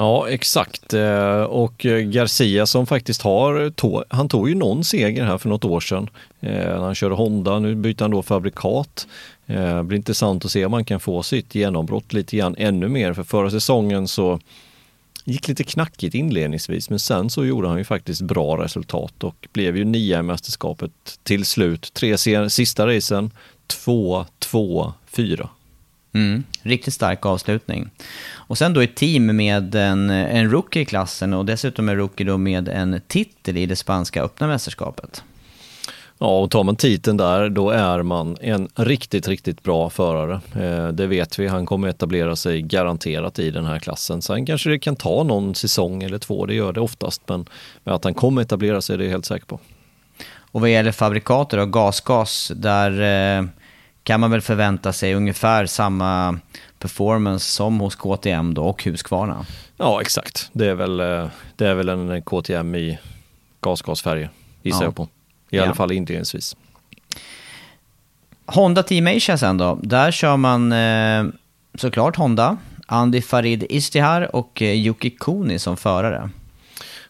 [0.00, 0.94] Ja, exakt.
[0.94, 3.72] Eh, och Garcia som faktiskt har,
[4.08, 6.10] han tog ju någon seger här för något år sedan.
[6.40, 9.06] Eh, när han körde Honda, nu byter han då fabrikat.
[9.46, 13.12] Det blir intressant att se om han kan få sitt genombrott lite grann ännu mer.
[13.12, 14.40] För förra säsongen så
[15.24, 19.76] gick lite knackigt inledningsvis men sen så gjorde han ju faktiskt bra resultat och blev
[19.76, 21.90] ju nia i mästerskapet till slut.
[21.94, 22.18] Tre
[22.50, 23.30] sista racen,
[23.66, 25.48] två, två, fyra.
[26.12, 27.90] Mm, riktigt stark avslutning.
[28.32, 32.26] Och sen då ett team med en, en rookie i klassen och dessutom en rookie
[32.26, 35.22] då med en titel i det spanska öppna mästerskapet.
[36.22, 40.40] Ja, och tar man titeln där, då är man en riktigt, riktigt bra förare.
[40.54, 41.46] Eh, det vet vi.
[41.46, 44.22] Han kommer etablera sig garanterat i den här klassen.
[44.22, 47.22] Sen kanske det kan ta någon säsong eller två, det gör det oftast.
[47.26, 47.46] Men,
[47.84, 49.60] men att han kommer etablera sig, det är jag helt säker på.
[50.52, 52.90] Och vad gäller fabrikater och gasgas, där
[53.38, 53.44] eh,
[54.04, 56.38] kan man väl förvänta sig ungefär samma
[56.78, 59.46] performance som hos KTM då och Husqvarna?
[59.76, 60.50] Ja, exakt.
[60.52, 62.98] Det är väl, eh, det är väl en KTM i
[63.60, 64.30] gasgasfärger,
[64.62, 64.84] gissar ja.
[64.84, 65.08] jag på.
[65.50, 65.64] I ja.
[65.64, 66.56] alla fall inledningsvis.
[68.46, 69.78] Honda Team Asia sen då.
[69.82, 71.24] Där kör man eh,
[71.74, 72.56] såklart Honda.
[72.86, 76.30] Andy Farid Istihar och eh, Yuki Kuni som förare.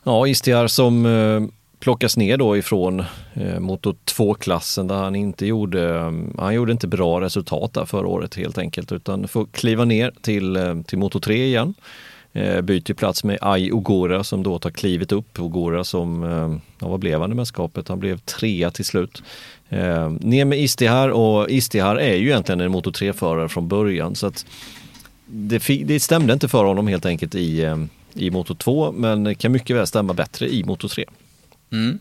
[0.05, 1.43] Ja, Istihar som eh,
[1.81, 6.89] plockas ner då ifrån eh, Moto 2-klassen där han inte gjorde, eh, han gjorde inte
[6.89, 11.21] bra resultat där förra året helt enkelt utan får kliva ner till, eh, till Moto
[11.21, 11.75] 3 igen.
[12.33, 15.41] Eh, byter plats med Ai Ogora som då tar klivet upp.
[15.41, 17.89] Ogora som, eh, ja, vad blev han i mästerskapet?
[17.89, 19.23] Han blev trea till slut.
[19.69, 24.27] Eh, ner med Istihar och Istihar är ju egentligen en Moto 3-förare från början så
[24.27, 24.47] att
[25.27, 27.77] det, det stämde inte för honom helt enkelt i, eh,
[28.15, 31.05] i Moto 2 men kan mycket väl stämma bättre i Moto 3.
[31.73, 31.99] Mm.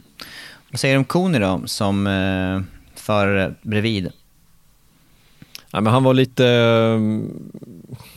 [0.72, 2.62] Vad säger du om Koni då som eh,
[2.96, 4.12] förare bredvid?
[5.72, 6.44] Ja, men han var lite,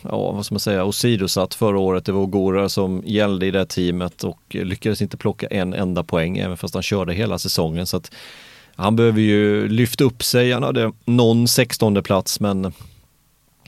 [0.03, 2.05] ja vad ska man säga, åsidosatt förra året.
[2.05, 6.39] Det var Ogora som gällde i det teamet och lyckades inte plocka en enda poäng
[6.39, 7.87] även fast han körde hela säsongen.
[7.87, 8.13] Så att
[8.75, 10.53] han behöver ju lyfta upp sig.
[10.53, 12.73] Han hade någon 16 plats men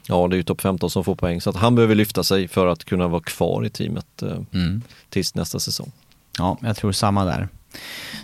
[0.06, 1.40] ja, det är ju topp 15 som får poäng.
[1.40, 4.82] Så att han behöver lyfta sig för att kunna vara kvar i teamet eh, mm.
[5.08, 5.92] tills nästa säsong.
[6.38, 7.48] Ja, jag tror samma där.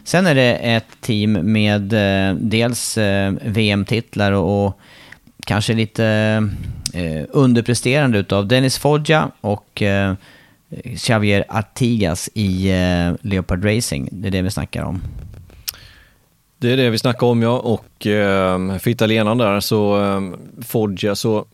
[0.04, 4.80] Sen är det ett team med eh, dels eh, VM-titlar och, och
[5.46, 6.04] kanske lite
[6.94, 10.14] eh, underpresterande utav Dennis Foggia och eh,
[10.96, 14.08] Xavier Artigas i eh, Leopard Racing.
[14.12, 15.02] Det är det vi snackar om.
[16.58, 20.20] Det är det vi snackar om ja och eh, för italienaren där så eh,
[20.62, 21.44] Foggia så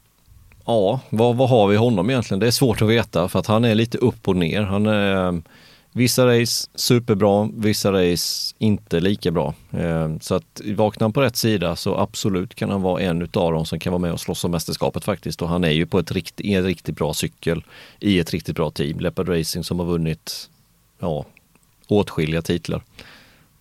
[0.66, 2.40] ja, vad, vad har vi honom egentligen?
[2.40, 4.62] Det är svårt att veta för att han är lite upp och ner.
[4.62, 5.34] Han är eh,
[5.96, 9.54] Vissa race superbra, vissa race inte lika bra.
[9.72, 13.52] Ehm, så att vaknar han på rätt sida så absolut kan han vara en utav
[13.52, 15.42] dem som kan vara med och slåss om mästerskapet faktiskt.
[15.42, 17.64] Och han är ju på ett rikt, en riktigt bra cykel
[18.00, 19.00] i ett riktigt bra team.
[19.00, 20.50] Leopard Racing som har vunnit
[20.98, 21.24] ja,
[21.88, 22.82] åtskilliga titlar.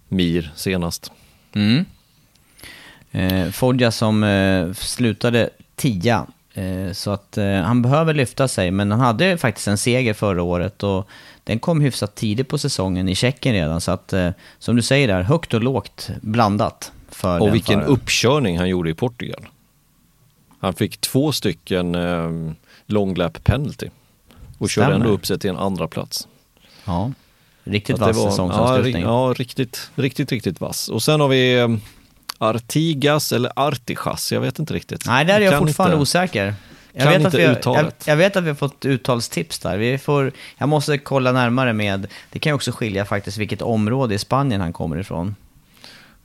[0.08, 1.12] Mir senast.
[1.54, 1.86] Mm.
[3.12, 8.92] Eh, Foggia som eh, slutade tia eh, så att eh, han behöver lyfta sig, men
[8.92, 11.10] han hade faktiskt en seger förra året och
[11.46, 13.82] den kom hyfsat tidigt på säsongen i Tjeckien redan.
[13.82, 14.30] Så att, eh,
[14.60, 16.92] som du säger där, högt och lågt blandat.
[17.10, 17.94] För och vilken föraren.
[17.94, 19.46] uppkörning han gjorde i Portugal.
[20.60, 22.54] Han fick två stycken eh,
[22.86, 23.90] long lap penalty.
[24.58, 24.88] Och Stämmer.
[24.88, 26.28] körde ändå upp sig till en andra plats.
[26.86, 27.12] Ja,
[27.64, 29.04] riktigt vass säsongsavslutning.
[29.04, 30.90] Ja, ja, riktigt, riktigt, riktigt vass.
[30.90, 31.68] Och sen har vi eh,
[32.38, 35.06] Artigas eller Artijas, jag vet inte riktigt.
[35.06, 36.02] Nej, där är jag, jag fortfarande inte.
[36.02, 36.56] osäker.
[36.98, 39.78] Jag vet, att vi har, jag, jag, vet att vi har fått uttalstips där.
[39.78, 44.16] Vi får, jag måste kolla närmare med, det kan ju också skilja faktiskt vilket område
[44.16, 45.36] i Spanien han kommer ifrån.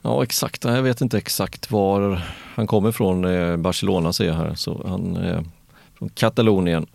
[0.02, 2.23] Ja exakt, jag vet inte exakt var
[2.54, 3.25] han kommer ifrån.
[3.25, 5.44] Eh, Barcelona ser jag här, så han är
[5.98, 6.87] från Katalonien.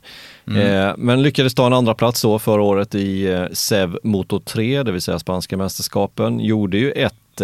[0.48, 0.62] Mm.
[0.62, 4.84] Eh, men lyckades ta en andra plats då förra året i eh, SEV Moto 3,
[4.84, 6.40] det vill säga spanska mästerskapen.
[6.40, 7.42] Gjorde ju ett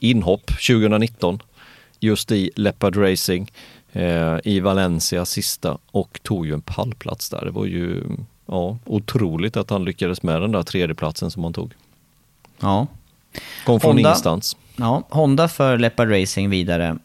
[0.00, 1.38] inhopp 2019
[2.00, 3.52] just i Leopard Racing
[3.94, 7.44] eh, i Valencia sista och tog ju en pallplats där.
[7.44, 8.02] Det var ju
[8.46, 11.72] ja, otroligt att han lyckades med den där tredjeplatsen som han tog.
[12.60, 12.86] Ja,
[13.66, 14.00] Kom från Honda.
[14.08, 14.56] ingenstans.
[14.76, 16.98] Ja, Honda för Leopard Racing vidare.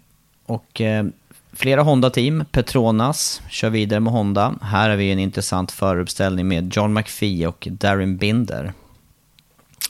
[0.46, 1.06] Och eh,
[1.54, 4.56] flera Honda-team, Petronas kör vidare med Honda.
[4.62, 8.74] Här har vi en intressant föruppställning med John McPhee och Darren Binder.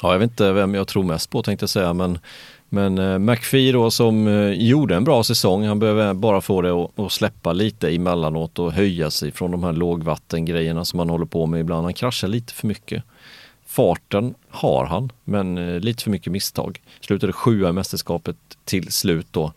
[0.02, 2.20] Ja, jag vet inte vem jag tror mest på tänkte jag säga, men,
[2.70, 6.72] men eh, McPhee då som eh, gjorde en bra säsong, han behöver bara få det
[6.72, 11.46] att, släppa lite emellanåt och höja sig från de här lågvattengrejerna som han håller på
[11.46, 11.84] med ibland.
[11.84, 13.04] Han kraschar lite för mycket.
[13.66, 16.82] Farten har han, men eh, lite för mycket misstag.
[17.02, 19.54] Slutade sjua i mästerskapet till slut då.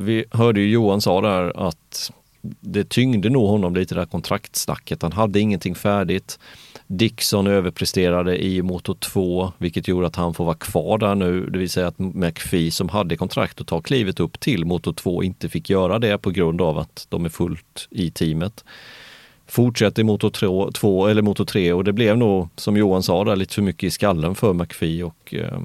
[0.00, 2.12] Vi hörde ju Johan sa där att
[2.60, 5.02] det tyngde nog honom lite det här kontraktsnacket.
[5.02, 6.38] Han hade ingenting färdigt.
[6.86, 11.46] Dixon överpresterade i motor 2, vilket gjorde att han får vara kvar där nu.
[11.46, 15.22] Det vill säga att McPhee som hade kontrakt att ta klivet upp till motor 2
[15.22, 18.64] inte fick göra det på grund av att de är fullt i teamet.
[19.46, 23.36] Fortsätter i motor 2 eller motor 3 och det blev nog, som Johan sa, där,
[23.36, 25.58] lite för mycket i skallen för McPhee och eh,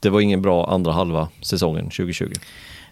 [0.00, 2.32] det var ingen bra andra halva säsongen 2020.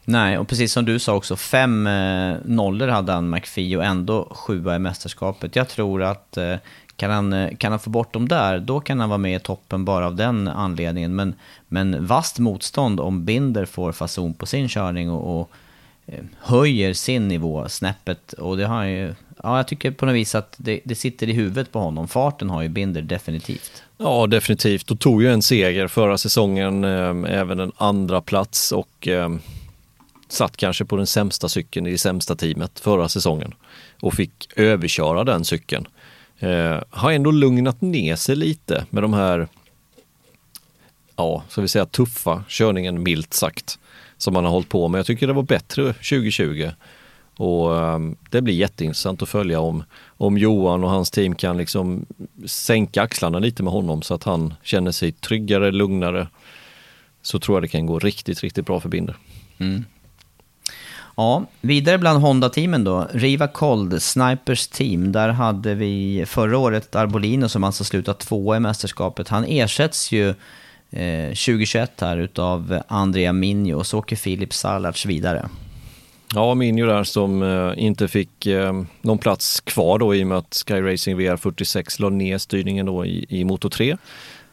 [0.05, 4.29] Nej, och precis som du sa också, fem eh, nollor hade han McPhee och ändå
[4.31, 5.57] sjua i mästerskapet.
[5.57, 6.55] Jag tror att eh,
[6.97, 9.41] kan, han, eh, kan han få bort dem där, då kan han vara med i
[9.41, 11.15] toppen bara av den anledningen.
[11.15, 11.35] Men,
[11.69, 15.51] men vast motstånd om Binder får fason på sin körning och, och
[16.07, 18.33] eh, höjer sin nivå snäppet.
[18.33, 21.33] Och det har ju, ja, jag tycker på något vis att det, det sitter i
[21.33, 22.09] huvudet på honom.
[22.09, 23.83] Farten har ju Binder definitivt.
[23.99, 24.91] Ja, definitivt.
[24.91, 29.29] Och tog ju en seger förra säsongen, eh, även en andra plats och eh,
[30.29, 33.55] satt kanske på den sämsta cykeln i sämsta teamet förra säsongen
[34.01, 35.87] och fick överköra den cykeln.
[36.39, 39.49] Eh, har ändå lugnat ner sig lite med de här,
[41.16, 43.78] ja, så vi säga tuffa körningen milt sagt,
[44.16, 44.99] som man har hållit på med.
[44.99, 46.70] Jag tycker det var bättre 2020
[47.37, 47.99] och eh,
[48.30, 52.07] det blir jätteintressant att följa om, om Johan och hans team kan liksom
[52.47, 56.28] sänka axlarna lite med honom så att han känner sig tryggare, lugnare.
[57.22, 59.16] Så tror jag det kan gå riktigt, riktigt bra för Binder.
[59.59, 59.85] Mm.
[61.17, 63.09] Ja, vidare bland Honda-teamen då.
[63.12, 65.12] Riva Cold, Snipers team.
[65.12, 69.29] Där hade vi förra året Arbolino som alltså slutat tvåa i mästerskapet.
[69.29, 70.29] Han ersätts ju
[70.91, 75.49] eh, 2021 här utav Andrea Minjo och så åker Filip Salac vidare.
[76.35, 80.39] Ja, Minjo där som eh, inte fick eh, någon plats kvar då i och med
[80.39, 83.97] att Sky Racing VR46 la ner styrningen då i, i Moto 3.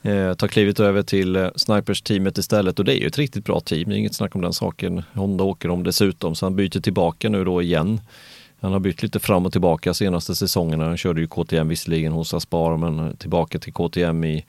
[0.03, 3.59] Eh, tar klivet över till eh, Snipers-teamet istället och det är ju ett riktigt bra
[3.59, 5.03] team, det är inget snack om den saken.
[5.13, 8.01] Honda åker om dessutom, så han byter tillbaka nu då igen.
[8.61, 10.85] Han har bytt lite fram och tillbaka senaste säsongerna.
[10.85, 14.45] Han körde ju KTM visserligen hos Aspar, men tillbaka till KTM i,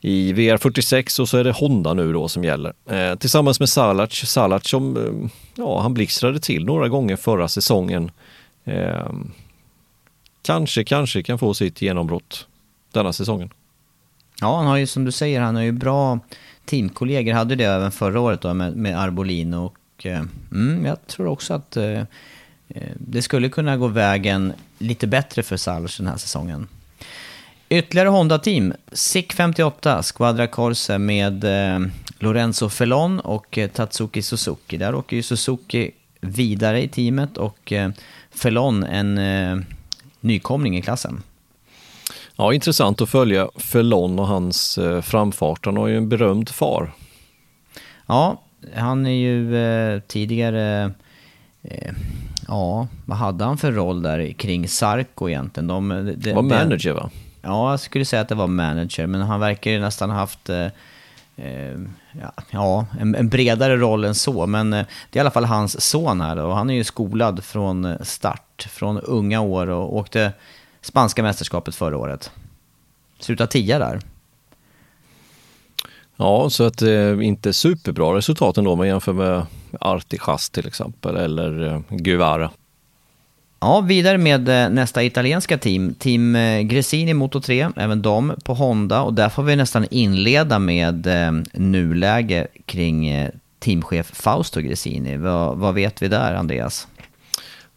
[0.00, 2.72] i VR46 och så är det Honda nu då som gäller.
[2.90, 8.10] Eh, tillsammans med Salac, Salac som, eh, ja, han blixtrade till några gånger förra säsongen.
[8.64, 9.12] Eh,
[10.42, 12.46] kanske, kanske kan få sitt genombrott
[12.92, 13.50] denna säsongen.
[14.40, 16.18] Ja, han har ju som du säger, han har ju bra
[16.64, 17.32] teamkollegor.
[17.32, 19.56] Hade det även förra året då med, med Arbolino.
[19.56, 20.22] Och, eh,
[20.52, 22.00] mm, jag tror också att eh,
[22.68, 26.68] eh, det skulle kunna gå vägen lite bättre för Salch den här säsongen.
[27.68, 28.72] Ytterligare Honda-team.
[28.92, 31.80] SIC 58, Squadra Corse med eh,
[32.18, 34.76] Lorenzo Felon och eh, Tatsuki Suzuki.
[34.76, 37.90] Där åker ju Suzuki vidare i teamet och eh,
[38.30, 39.64] Felon en eh,
[40.20, 41.22] nykomling i klassen.
[42.40, 45.66] Ja, intressant att följa Felon och hans eh, framfart.
[45.66, 46.92] Han har ju en berömd far.
[48.06, 48.42] Ja,
[48.74, 50.92] han är ju eh, tidigare...
[51.62, 51.92] Eh,
[52.48, 55.66] ja, vad hade han för roll där kring Sarko egentligen?
[55.66, 57.10] De, de, Det var manager va?
[57.42, 60.48] Ja, jag skulle säga att det var manager, men han verkar ju nästan ha haft
[60.48, 60.66] eh,
[61.36, 61.78] eh,
[62.50, 64.46] ja, en, en, bredare roll än så.
[64.46, 67.44] Men eh, det är i alla fall hans son här och han är ju skolad
[67.44, 70.32] från eh, start, från unga år och åkte
[70.80, 72.30] spanska mästerskapet förra året.
[73.18, 74.00] Slutade tia där.
[76.16, 79.46] Ja, så att eh, inte superbra resultat ändå om man jämför med
[79.80, 82.50] Artigas till exempel eller eh, Guevara.
[83.60, 88.54] Ja, vidare med eh, nästa italienska team, Team eh, Gresini Moto 3, även de på
[88.54, 89.02] Honda.
[89.02, 95.16] Och där får vi nästan inleda med eh, nuläge kring teamchef Fausto Gresini.
[95.16, 96.88] Vad, vad vet vi där, Andreas?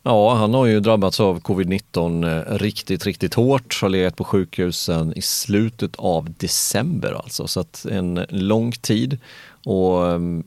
[0.03, 3.79] Ja, han har ju drabbats av covid-19 eh, riktigt, riktigt hårt.
[3.81, 9.17] Har legat på sjukhusen i slutet av december alltså, så att en lång tid.
[9.65, 10.43] Och ehm,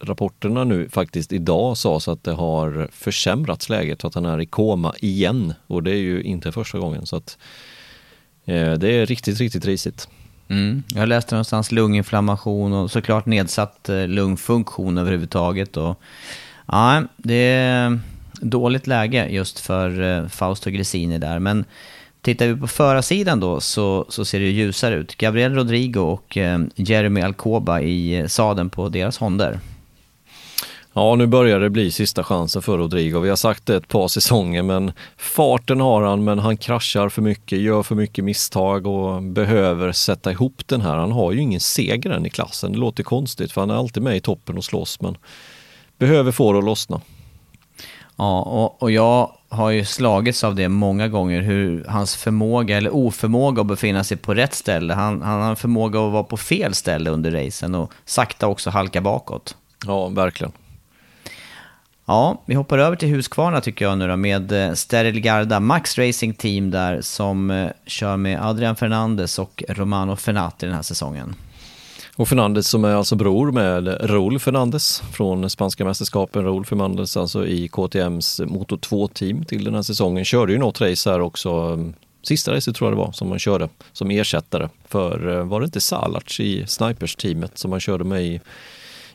[0.00, 4.46] rapporterna nu faktiskt idag sa så att det har försämrats läget, att han är i
[4.46, 7.38] koma igen och det är ju inte första gången så att
[8.44, 10.08] eh, det är riktigt, riktigt risigt.
[10.48, 10.82] Mm.
[10.94, 15.76] Jag läste någonstans lunginflammation och såklart nedsatt eh, lungfunktion överhuvudtaget.
[15.76, 16.00] Och,
[16.66, 18.00] ja, det är
[18.42, 21.64] dåligt läge just för eh, Fausto Gresini där, men
[22.26, 25.16] Tittar vi på förarsidan då så, så ser det ju ljusare ut.
[25.16, 29.60] Gabriel Rodrigo och eh, Jeremy Alcoba i eh, saden på deras Honder.
[30.92, 33.20] Ja, nu börjar det bli sista chansen för Rodrigo.
[33.20, 37.22] Vi har sagt det ett par säsonger, men farten har han, men han kraschar för
[37.22, 40.96] mycket, gör för mycket misstag och behöver sätta ihop den här.
[40.96, 42.72] Han har ju ingen seger än i klassen.
[42.72, 45.16] Det låter konstigt, för han är alltid med i toppen och slåss, men
[45.98, 47.00] behöver få det att lossna.
[48.16, 52.94] Ja, och, och jag har ju slagits av det många gånger, hur hans förmåga eller
[52.94, 54.94] oförmåga att befinna sig på rätt ställe.
[54.94, 59.00] Han, han har förmåga att vara på fel ställe under racen och sakta också halka
[59.00, 59.56] bakåt.
[59.86, 60.52] Ja, verkligen.
[62.08, 66.36] Ja, vi hoppar över till Husqvarna tycker jag nu då med eh, Sterilgarda Max Racing
[66.38, 71.34] Team där som eh, kör med Adrian Fernandes och Romano Fenati den här säsongen.
[72.18, 76.44] Och Fernandes som är alltså bror med Raúl Fernandes från spanska mästerskapen.
[76.44, 80.24] Raúl Fernandes alltså i KTMs Moto 2-team till den här säsongen.
[80.24, 81.50] Körde ju något race här också.
[81.50, 85.60] Mm, sista racet tror jag det var som man körde som ersättare för, eh, var
[85.60, 88.40] det inte Salac i Snipers-teamet som man körde med i,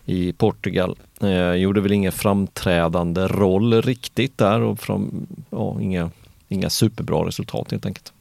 [0.05, 0.97] i Portugal.
[1.21, 6.11] Eh, gjorde väl ingen framträdande roll riktigt där och fram, ja, inga,
[6.47, 8.13] inga superbra resultat helt enkelt.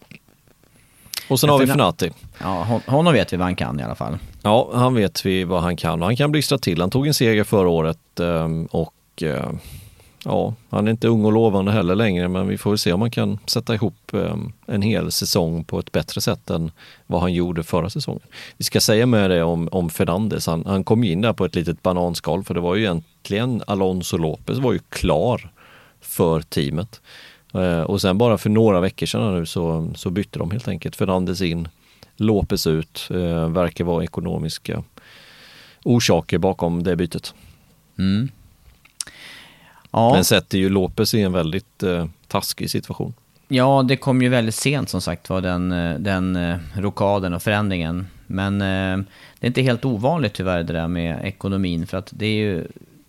[1.30, 2.10] Och sen har vi Fenati.
[2.38, 4.18] Ja, honom vet vi vad han kan i alla fall.
[4.42, 6.02] Ja, han vet vi vad han kan.
[6.02, 6.80] Han kan blixtra till.
[6.80, 9.50] Han tog en seger förra året ehm, och eh,
[10.24, 13.00] ja, han är inte ung och lovande heller längre men vi får väl se om
[13.00, 16.70] han kan sätta ihop ehm, en hel säsong på ett bättre sätt än
[17.06, 18.22] vad han gjorde förra säsongen.
[18.56, 21.54] Vi ska säga med det om, om Fernandes, han, han kom in där på ett
[21.54, 25.50] litet bananskal för det var ju egentligen Alonso Lopez var ju klar
[26.00, 27.00] för teamet.
[27.54, 30.96] Eh, och sen bara för några veckor sedan nu så, så bytte de helt enkelt
[30.96, 31.68] Fernandes in,
[32.16, 34.82] Lopez ut, eh, verkar vara ekonomiska
[35.84, 37.34] orsaker bakom det bytet.
[37.98, 38.28] Mm.
[39.90, 40.14] Ja.
[40.14, 43.14] Men sätter ju Lopez i en väldigt eh, taskig situation.
[43.48, 47.42] Ja, det kom ju väldigt sent som sagt var den, eh, den eh, rokaden och
[47.42, 48.06] förändringen.
[48.26, 49.06] Men eh,
[49.38, 52.66] det är inte helt ovanligt tyvärr det där med ekonomin för att det är ju,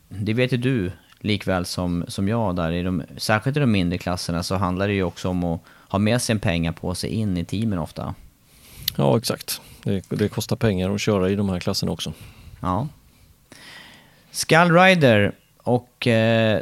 [0.10, 0.92] det vet ju du
[1.24, 4.94] likväl som, som jag där, i de, särskilt i de mindre klasserna så handlar det
[4.94, 8.16] ju också om att ha med sig en pengar på sig in i teamen ofta.
[8.96, 9.62] Ja, exakt.
[9.84, 12.14] Det, det kostar pengar att köra i de här klasserna också.
[12.60, 12.88] Ja.
[14.32, 16.62] Skull Rider och eh,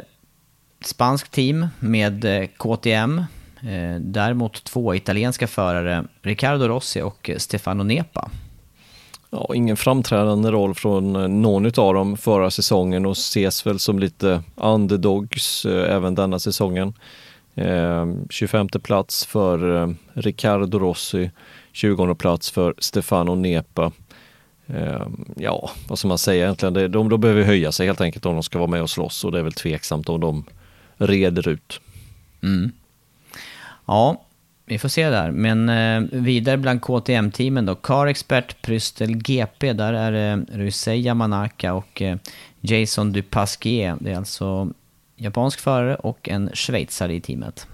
[0.80, 3.18] spansk team med eh, KTM.
[3.62, 8.30] Eh, däremot två italienska förare, Riccardo Rossi och Stefano Nepa.
[9.30, 13.98] Ja, ingen framträdande roll från eh, någon av dem förra säsongen och ses väl som
[13.98, 16.94] lite underdogs eh, även denna säsongen.
[17.54, 21.30] Eh, 25 plats för eh, Riccardo Rossi,
[21.72, 23.92] 20 plats för Stefano Nepa.
[24.66, 25.06] Eh,
[25.36, 26.74] ja, vad ska man säga egentligen?
[26.74, 29.24] De, de, de behöver höja sig helt enkelt om de ska vara med och slåss
[29.24, 30.44] och det är väl tveksamt om de
[30.96, 31.80] reder ut.
[32.42, 32.72] Mm.
[33.86, 34.22] Ja,
[34.70, 35.30] vi får se där.
[35.30, 37.74] Men eh, vidare bland KTM-teamen då.
[37.74, 42.16] Car Expert, Prystel GP, där är det eh, Rusei Yamanaka och eh,
[42.60, 43.96] Jason Dupasquier.
[44.00, 44.68] Det är alltså
[45.16, 47.66] japansk förare och en schweizare i teamet.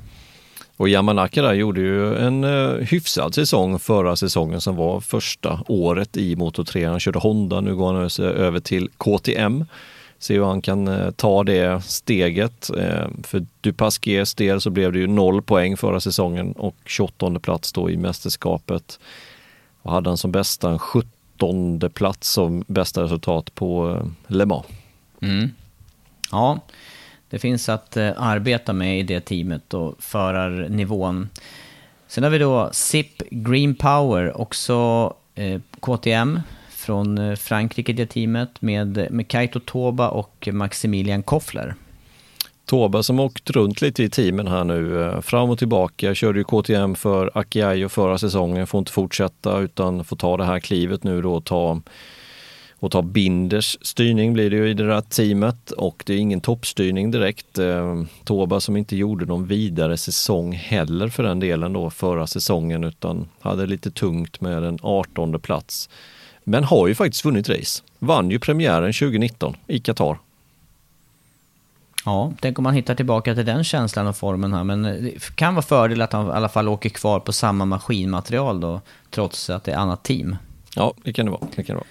[0.76, 6.16] Och Yamanaka där gjorde ju en eh, hyfsad säsong förra säsongen som var första året
[6.16, 6.84] i Moto 3.
[6.84, 9.64] Han körde Honda, nu går han över till KTM.
[10.18, 12.70] Se hur han kan eh, ta det steget.
[12.70, 17.72] Eh, för Dupasquiers del så blev det ju noll poäng förra säsongen och 28 plats
[17.72, 18.98] då i mästerskapet.
[19.82, 24.66] Och hade han som bästa en 17 plats som bästa resultat på eh, Le Mans.
[25.22, 25.50] Mm.
[26.30, 26.60] Ja,
[27.30, 31.28] det finns att arbeta med i det teamet och förarnivån.
[32.06, 35.14] Sen har vi då SIP Green Power, också
[35.80, 36.40] KTM
[36.86, 41.74] från eh, Frankrike, det teamet, med, med Kaito Toba och Maximilian Koffler.
[42.64, 46.44] Toba som åkt runt lite i teamen här nu, eh, fram och tillbaka, körde ju
[46.44, 51.22] KTM för Akiayo förra säsongen, får inte fortsätta utan får ta det här klivet nu
[51.22, 51.80] då och ta,
[52.78, 56.40] och ta Binders styrning blir det ju i det där teamet och det är ingen
[56.40, 57.58] toppstyrning direkt.
[57.58, 62.84] Eh, Toba som inte gjorde någon vidare säsong heller för den delen då förra säsongen
[62.84, 65.88] utan hade lite tungt med en 18 plats
[66.48, 67.82] men har ju faktiskt vunnit race.
[67.98, 70.18] Vann ju premiären 2019 i Qatar.
[72.04, 74.64] Ja, tänk om man hittar tillbaka till den känslan och formen här.
[74.64, 78.60] Men det kan vara fördel att han i alla fall åker kvar på samma maskinmaterial
[78.60, 78.80] då,
[79.10, 80.36] trots att det är annat team.
[80.76, 81.46] Ja, det kan det vara.
[81.56, 81.86] Det kan det vara.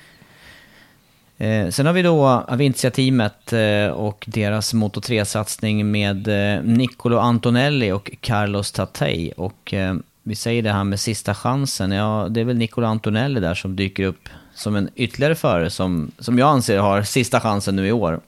[1.38, 7.92] Eh, sen har vi då Avintia-teamet eh, och deras Moto 3-satsning med eh, Nicolo Antonelli
[7.92, 9.34] och Carlos Tatei.
[9.38, 11.92] Och eh, vi säger det här med sista chansen.
[11.92, 16.12] Ja, det är väl Nicolo Antonelli där som dyker upp som en ytterligare förare som,
[16.20, 18.22] som jag anser har sista chansen nu i år.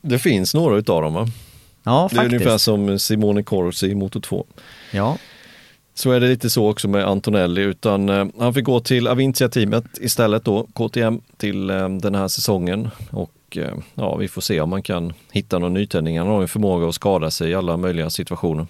[0.00, 1.26] Det finns några utav dem va?
[1.82, 2.32] Ja, det faktiskt.
[2.32, 4.46] är ungefär som Simone Corsi i Moto 2.
[4.90, 5.18] Ja.
[5.94, 9.84] så är det lite så också med Antonelli, utan eh, han fick gå till Avintia-teamet
[10.00, 12.90] istället då, KTM, till eh, den här säsongen.
[13.10, 16.18] Och eh, ja, vi får se om man kan hitta någon nytändning.
[16.18, 18.66] Han har ju förmåga att skada sig i alla möjliga situationer.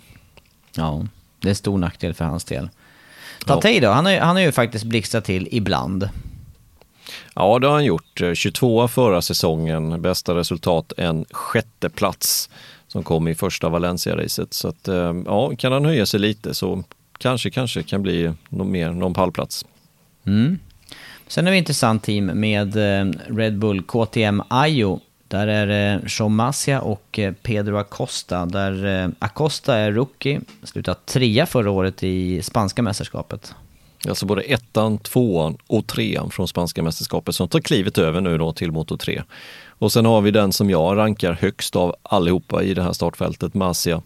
[0.76, 1.06] Ja,
[1.40, 2.68] det är stor nackdel för hans del.
[3.44, 6.08] Tatej då, han har, han har ju faktiskt blixtrat till ibland.
[7.38, 8.20] Ja, det har han gjort.
[8.20, 12.50] Eh, 22 förra säsongen, bästa resultat en sjätte plats
[12.88, 14.54] som kom i första Valencia-racet.
[14.54, 16.84] Så att, eh, ja, kan han höja sig lite så
[17.18, 19.66] kanske, kanske kan bli någon mer, någon pallplats.
[20.26, 20.58] Mm.
[21.26, 25.00] Sen har vi ett intressant team med eh, Red Bull KTM Ayo.
[25.28, 28.46] Där är det Jean Masia och Pedro Acosta.
[28.46, 33.54] Där Acosta är rookie, slutade trea förra året i spanska mästerskapet.
[34.08, 38.52] Alltså både ettan, tvåan och trean från spanska mästerskapet som tar klivet över nu då
[38.52, 39.22] till Moto 3.
[39.68, 43.54] Och sen har vi den som jag rankar högst av allihopa i det här startfältet,
[43.54, 44.02] Masia.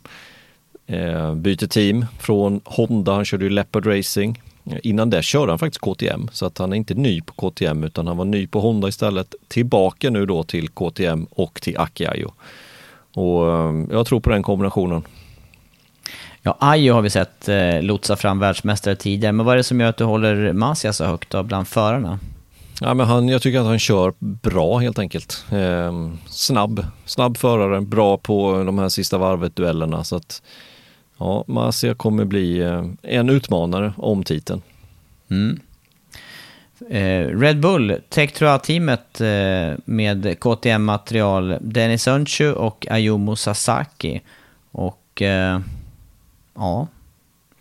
[0.86, 4.42] Eh, byter team från Honda, han körde ju Leopard Racing.
[4.82, 8.06] Innan det körde han faktiskt KTM, så att han är inte ny på KTM utan
[8.06, 9.34] han var ny på Honda istället.
[9.48, 12.32] Tillbaka nu då till KTM och till Akiayo.
[13.14, 15.02] Och eh, jag tror på den kombinationen.
[16.42, 19.32] Ja, Ayo har vi sett eh, lotsa fram världsmästare tidigare.
[19.32, 22.18] Men vad är det som gör att du håller Masia så högt då, bland förarna?
[22.80, 25.44] Ja, men han, jag tycker att han kör bra helt enkelt.
[25.52, 30.04] Eh, snabb, snabb förare, bra på de här sista varvet-duellerna.
[30.04, 30.42] Så att
[31.18, 34.62] ja, Masia kommer bli eh, en utmanare om titeln.
[35.30, 35.60] Mm.
[36.90, 38.32] Eh, Red Bull, Tech
[38.62, 44.20] teamet eh, med KTM-material, Dennis Önchu och Ayumu Sasaki.
[44.70, 45.60] Och eh,
[46.60, 46.86] ja,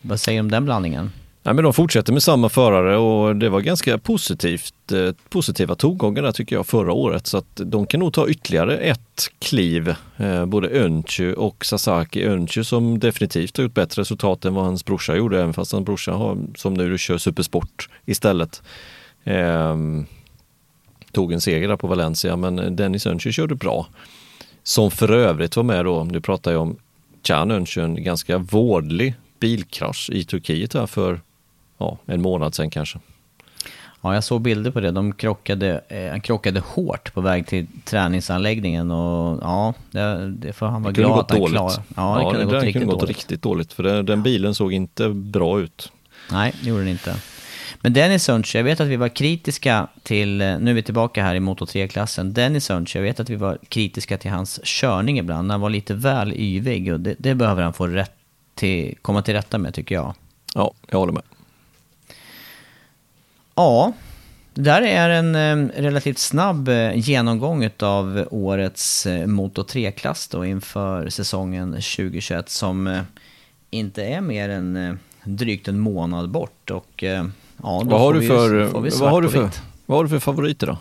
[0.02, 1.12] vad säger du om den blandningen?
[1.44, 6.22] Nej, men de fortsätter med samma förare och det var ganska positivt, eh, positiva tongångar
[6.22, 7.28] där tycker jag förra året.
[7.28, 12.24] Så att de kan nog ta ytterligare ett kliv, eh, både Önchu och Sasaki.
[12.24, 15.86] Önchu som definitivt har gjort bättre resultat än vad hans brorsa gjorde, även fast hans
[15.86, 18.62] brorsa har, som nu kör supersport istället.
[19.24, 20.06] Ehm,
[21.12, 23.88] tog en seger där på Valencia, men Dennis Önchu körde bra.
[24.64, 26.78] Som för övrigt var med då, nu pratar jag om
[27.22, 31.22] Can Önchu, en ganska vårdlig bilkrasch i Turkiet här för
[31.78, 33.00] ja, en månad sedan kanske.
[34.02, 34.92] Ja, jag såg bilder på det.
[34.92, 40.66] De krockade, eh, han krockade hårt på väg till träningsanläggningen och ja, det, det får
[40.66, 41.84] han vara Det kunde glad att han klarade.
[41.96, 43.18] Ja, det kunde den gått riktigt gått dåligt.
[43.18, 45.92] riktigt dåligt för det, den bilen såg inte bra ut.
[46.32, 47.16] Nej, det gjorde den inte.
[47.82, 51.24] Men Dennis Sunch, jag vet att vi var kritiska till, eh, nu är vi tillbaka
[51.24, 52.34] här i Moto 3-klassen.
[52.34, 55.52] Dennis Sunch, jag vet att vi var kritiska till hans körning ibland.
[55.52, 58.12] Han var lite väl yvig och det, det behöver han få rätt
[58.56, 60.14] till, komma till rätta med tycker jag.
[60.56, 61.24] Ja, jag håller med.
[63.56, 63.94] Ja,
[64.54, 70.46] det där är en eh, relativt snabb eh, genomgång av årets eh, Moto 3-klass då
[70.46, 73.04] inför säsongen 2021 som
[73.70, 76.72] inte är mer än drygt en månad bort.
[76.72, 77.04] Och,
[77.64, 78.64] ja, Vad har, vi- för,
[79.00, 79.50] vad, har du för,
[79.86, 80.78] vad har du för favoriter då?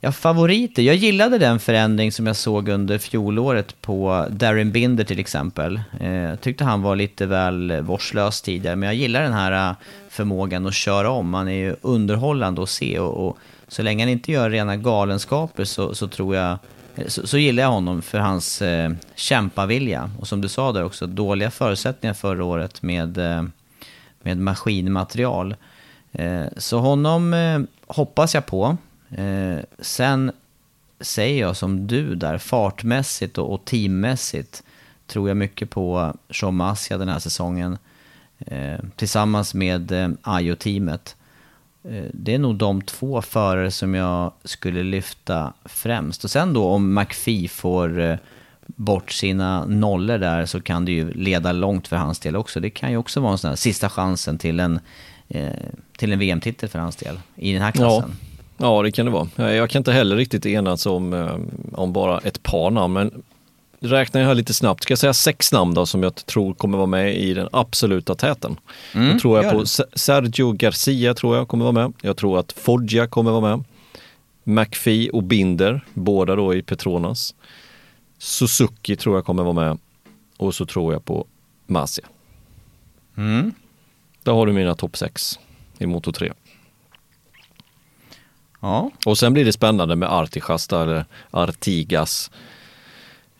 [0.00, 0.82] Ja, favoriter.
[0.82, 5.80] Jag gillade den förändring som jag såg under fjolåret på Darren Binder till exempel.
[6.00, 9.76] Eh, Jag tyckte han var lite väl vårdslös tidigare, men jag gillar den här eh,
[10.08, 11.34] förmågan att köra om.
[11.34, 15.64] Han är ju underhållande att se och, och så länge han inte gör rena galenskaper
[15.64, 16.58] så, så tror jag
[16.96, 20.10] eh, så, så gillar jag honom för hans eh, kämpavilja.
[20.20, 23.42] Och som du sa där också, dåliga förutsättningar förra året med, eh,
[24.26, 25.56] med maskinmaterial.
[26.12, 28.76] Eh, så honom eh, hoppas jag på.
[29.10, 30.32] Eh, sen
[31.00, 34.62] säger jag som du där, fartmässigt och, teammässigt
[35.06, 37.78] tror jag mycket på Shomasia den här säsongen.
[38.96, 41.16] Tillsammans med Ayo-teamet.
[42.12, 46.24] Det är nog de två förare som jag skulle lyfta främst.
[46.24, 48.18] Och sen då om McPhee får
[48.66, 52.60] bort sina nollor där så kan det ju leda långt för hans del också.
[52.60, 54.80] Det kan ju också vara en sån här sista chansen till en,
[55.28, 55.50] eh,
[55.96, 58.16] till en VM-titel för hans del i den här klassen.
[58.56, 59.28] Ja, det kan det vara.
[59.36, 61.36] Jag jag kan inte heller riktigt enas om, eh,
[61.72, 63.22] om bara ett par namn, men
[63.80, 64.82] räknar jag här lite snabbt.
[64.82, 68.14] Ska jag säga sex namn då som jag tror kommer vara med i den absoluta
[68.14, 68.56] täten?
[68.92, 71.92] då tror jag på Sergio Garcia tror jag kommer vara med.
[72.02, 73.64] Jag tror att Foggia kommer vara med.
[74.44, 77.34] McPhee och Binder, båda då i Petronas.
[78.18, 79.78] Suzuki tror jag kommer vara med.
[80.36, 81.26] Och så tror jag på
[81.66, 82.06] Masia.
[83.16, 83.52] Mm.
[84.22, 85.38] Där har du mina topp sex
[85.78, 86.32] i Moto 3.
[88.60, 92.30] Ja, Och sen blir det spännande med Artigas där, eller Artigas.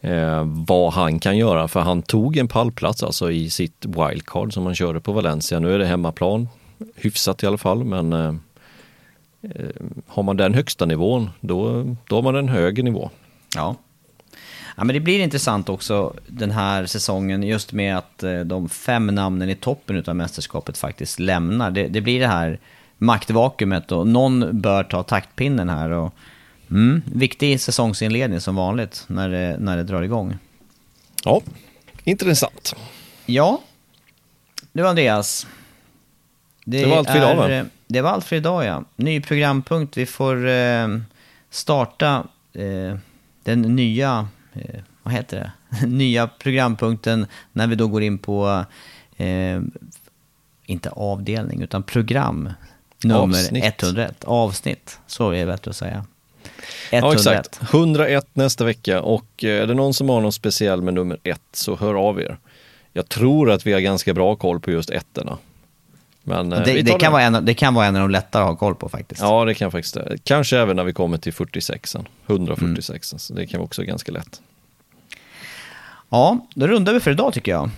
[0.01, 4.67] Eh, vad han kan göra, för han tog en pallplats alltså i sitt wildcard som
[4.67, 5.59] han körde på Valencia.
[5.59, 6.49] Nu är det hemmaplan,
[6.95, 8.35] hyfsat i alla fall, men eh,
[9.43, 9.69] eh,
[10.07, 13.11] har man den högsta nivån, då, då har man en högre nivå.
[13.55, 13.77] Ja.
[14.79, 19.07] Ja, men det blir intressant också den här säsongen just med att eh, de fem
[19.07, 21.71] namnen i toppen av mästerskapet faktiskt lämnar.
[21.71, 22.59] Det, det blir det här
[22.99, 25.91] maktvakuumet och någon bör ta taktpinnen här.
[25.91, 26.15] Och,
[26.71, 30.39] mm, viktig säsongsinledning som vanligt när det, när det drar igång.
[31.25, 31.43] Ja,
[32.05, 32.77] intressant.
[33.27, 33.61] Ja,
[34.73, 35.47] nu Andreas.
[36.65, 37.65] Det, det var allt för idag va?
[37.87, 38.85] Det var allt för idag ja.
[38.97, 39.97] Ny programpunkt.
[39.97, 40.89] Vi får eh,
[41.51, 42.99] starta eh,
[43.43, 45.87] den nya, eh, vad heter det?
[45.87, 48.65] nya programpunkten när vi då går in på,
[49.17, 49.61] eh,
[50.67, 52.51] inte avdelning utan program
[53.03, 53.65] nummer avsnitt.
[53.65, 54.25] 101.
[54.25, 56.05] Avsnitt, så är det bättre att säga.
[56.91, 57.05] 101.
[57.05, 57.61] Ja, exakt.
[57.63, 61.41] 101 nästa vecka och eh, är det någon som har något speciell med nummer ett
[61.53, 62.39] så hör av er.
[62.93, 65.39] Jag tror att vi har ganska bra koll på just ettorna.
[66.29, 68.49] Men, eh, det, det, kan vara en, det kan vara en av de lättare att
[68.49, 69.21] ha koll på faktiskt.
[69.21, 70.19] Ja, det kan faktiskt det.
[70.25, 71.97] Kanske även när vi kommer till 46
[72.27, 73.19] 146 mm.
[73.19, 74.41] så det kan också vara ganska lätt.
[76.09, 77.71] Ja, då rundar vi för idag tycker jag.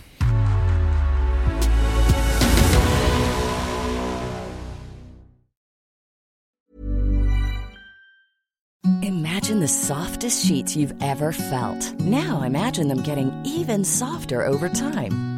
[9.03, 12.01] Imagine the softest sheets you've ever felt.
[12.01, 15.38] Now imagine them getting even softer over time.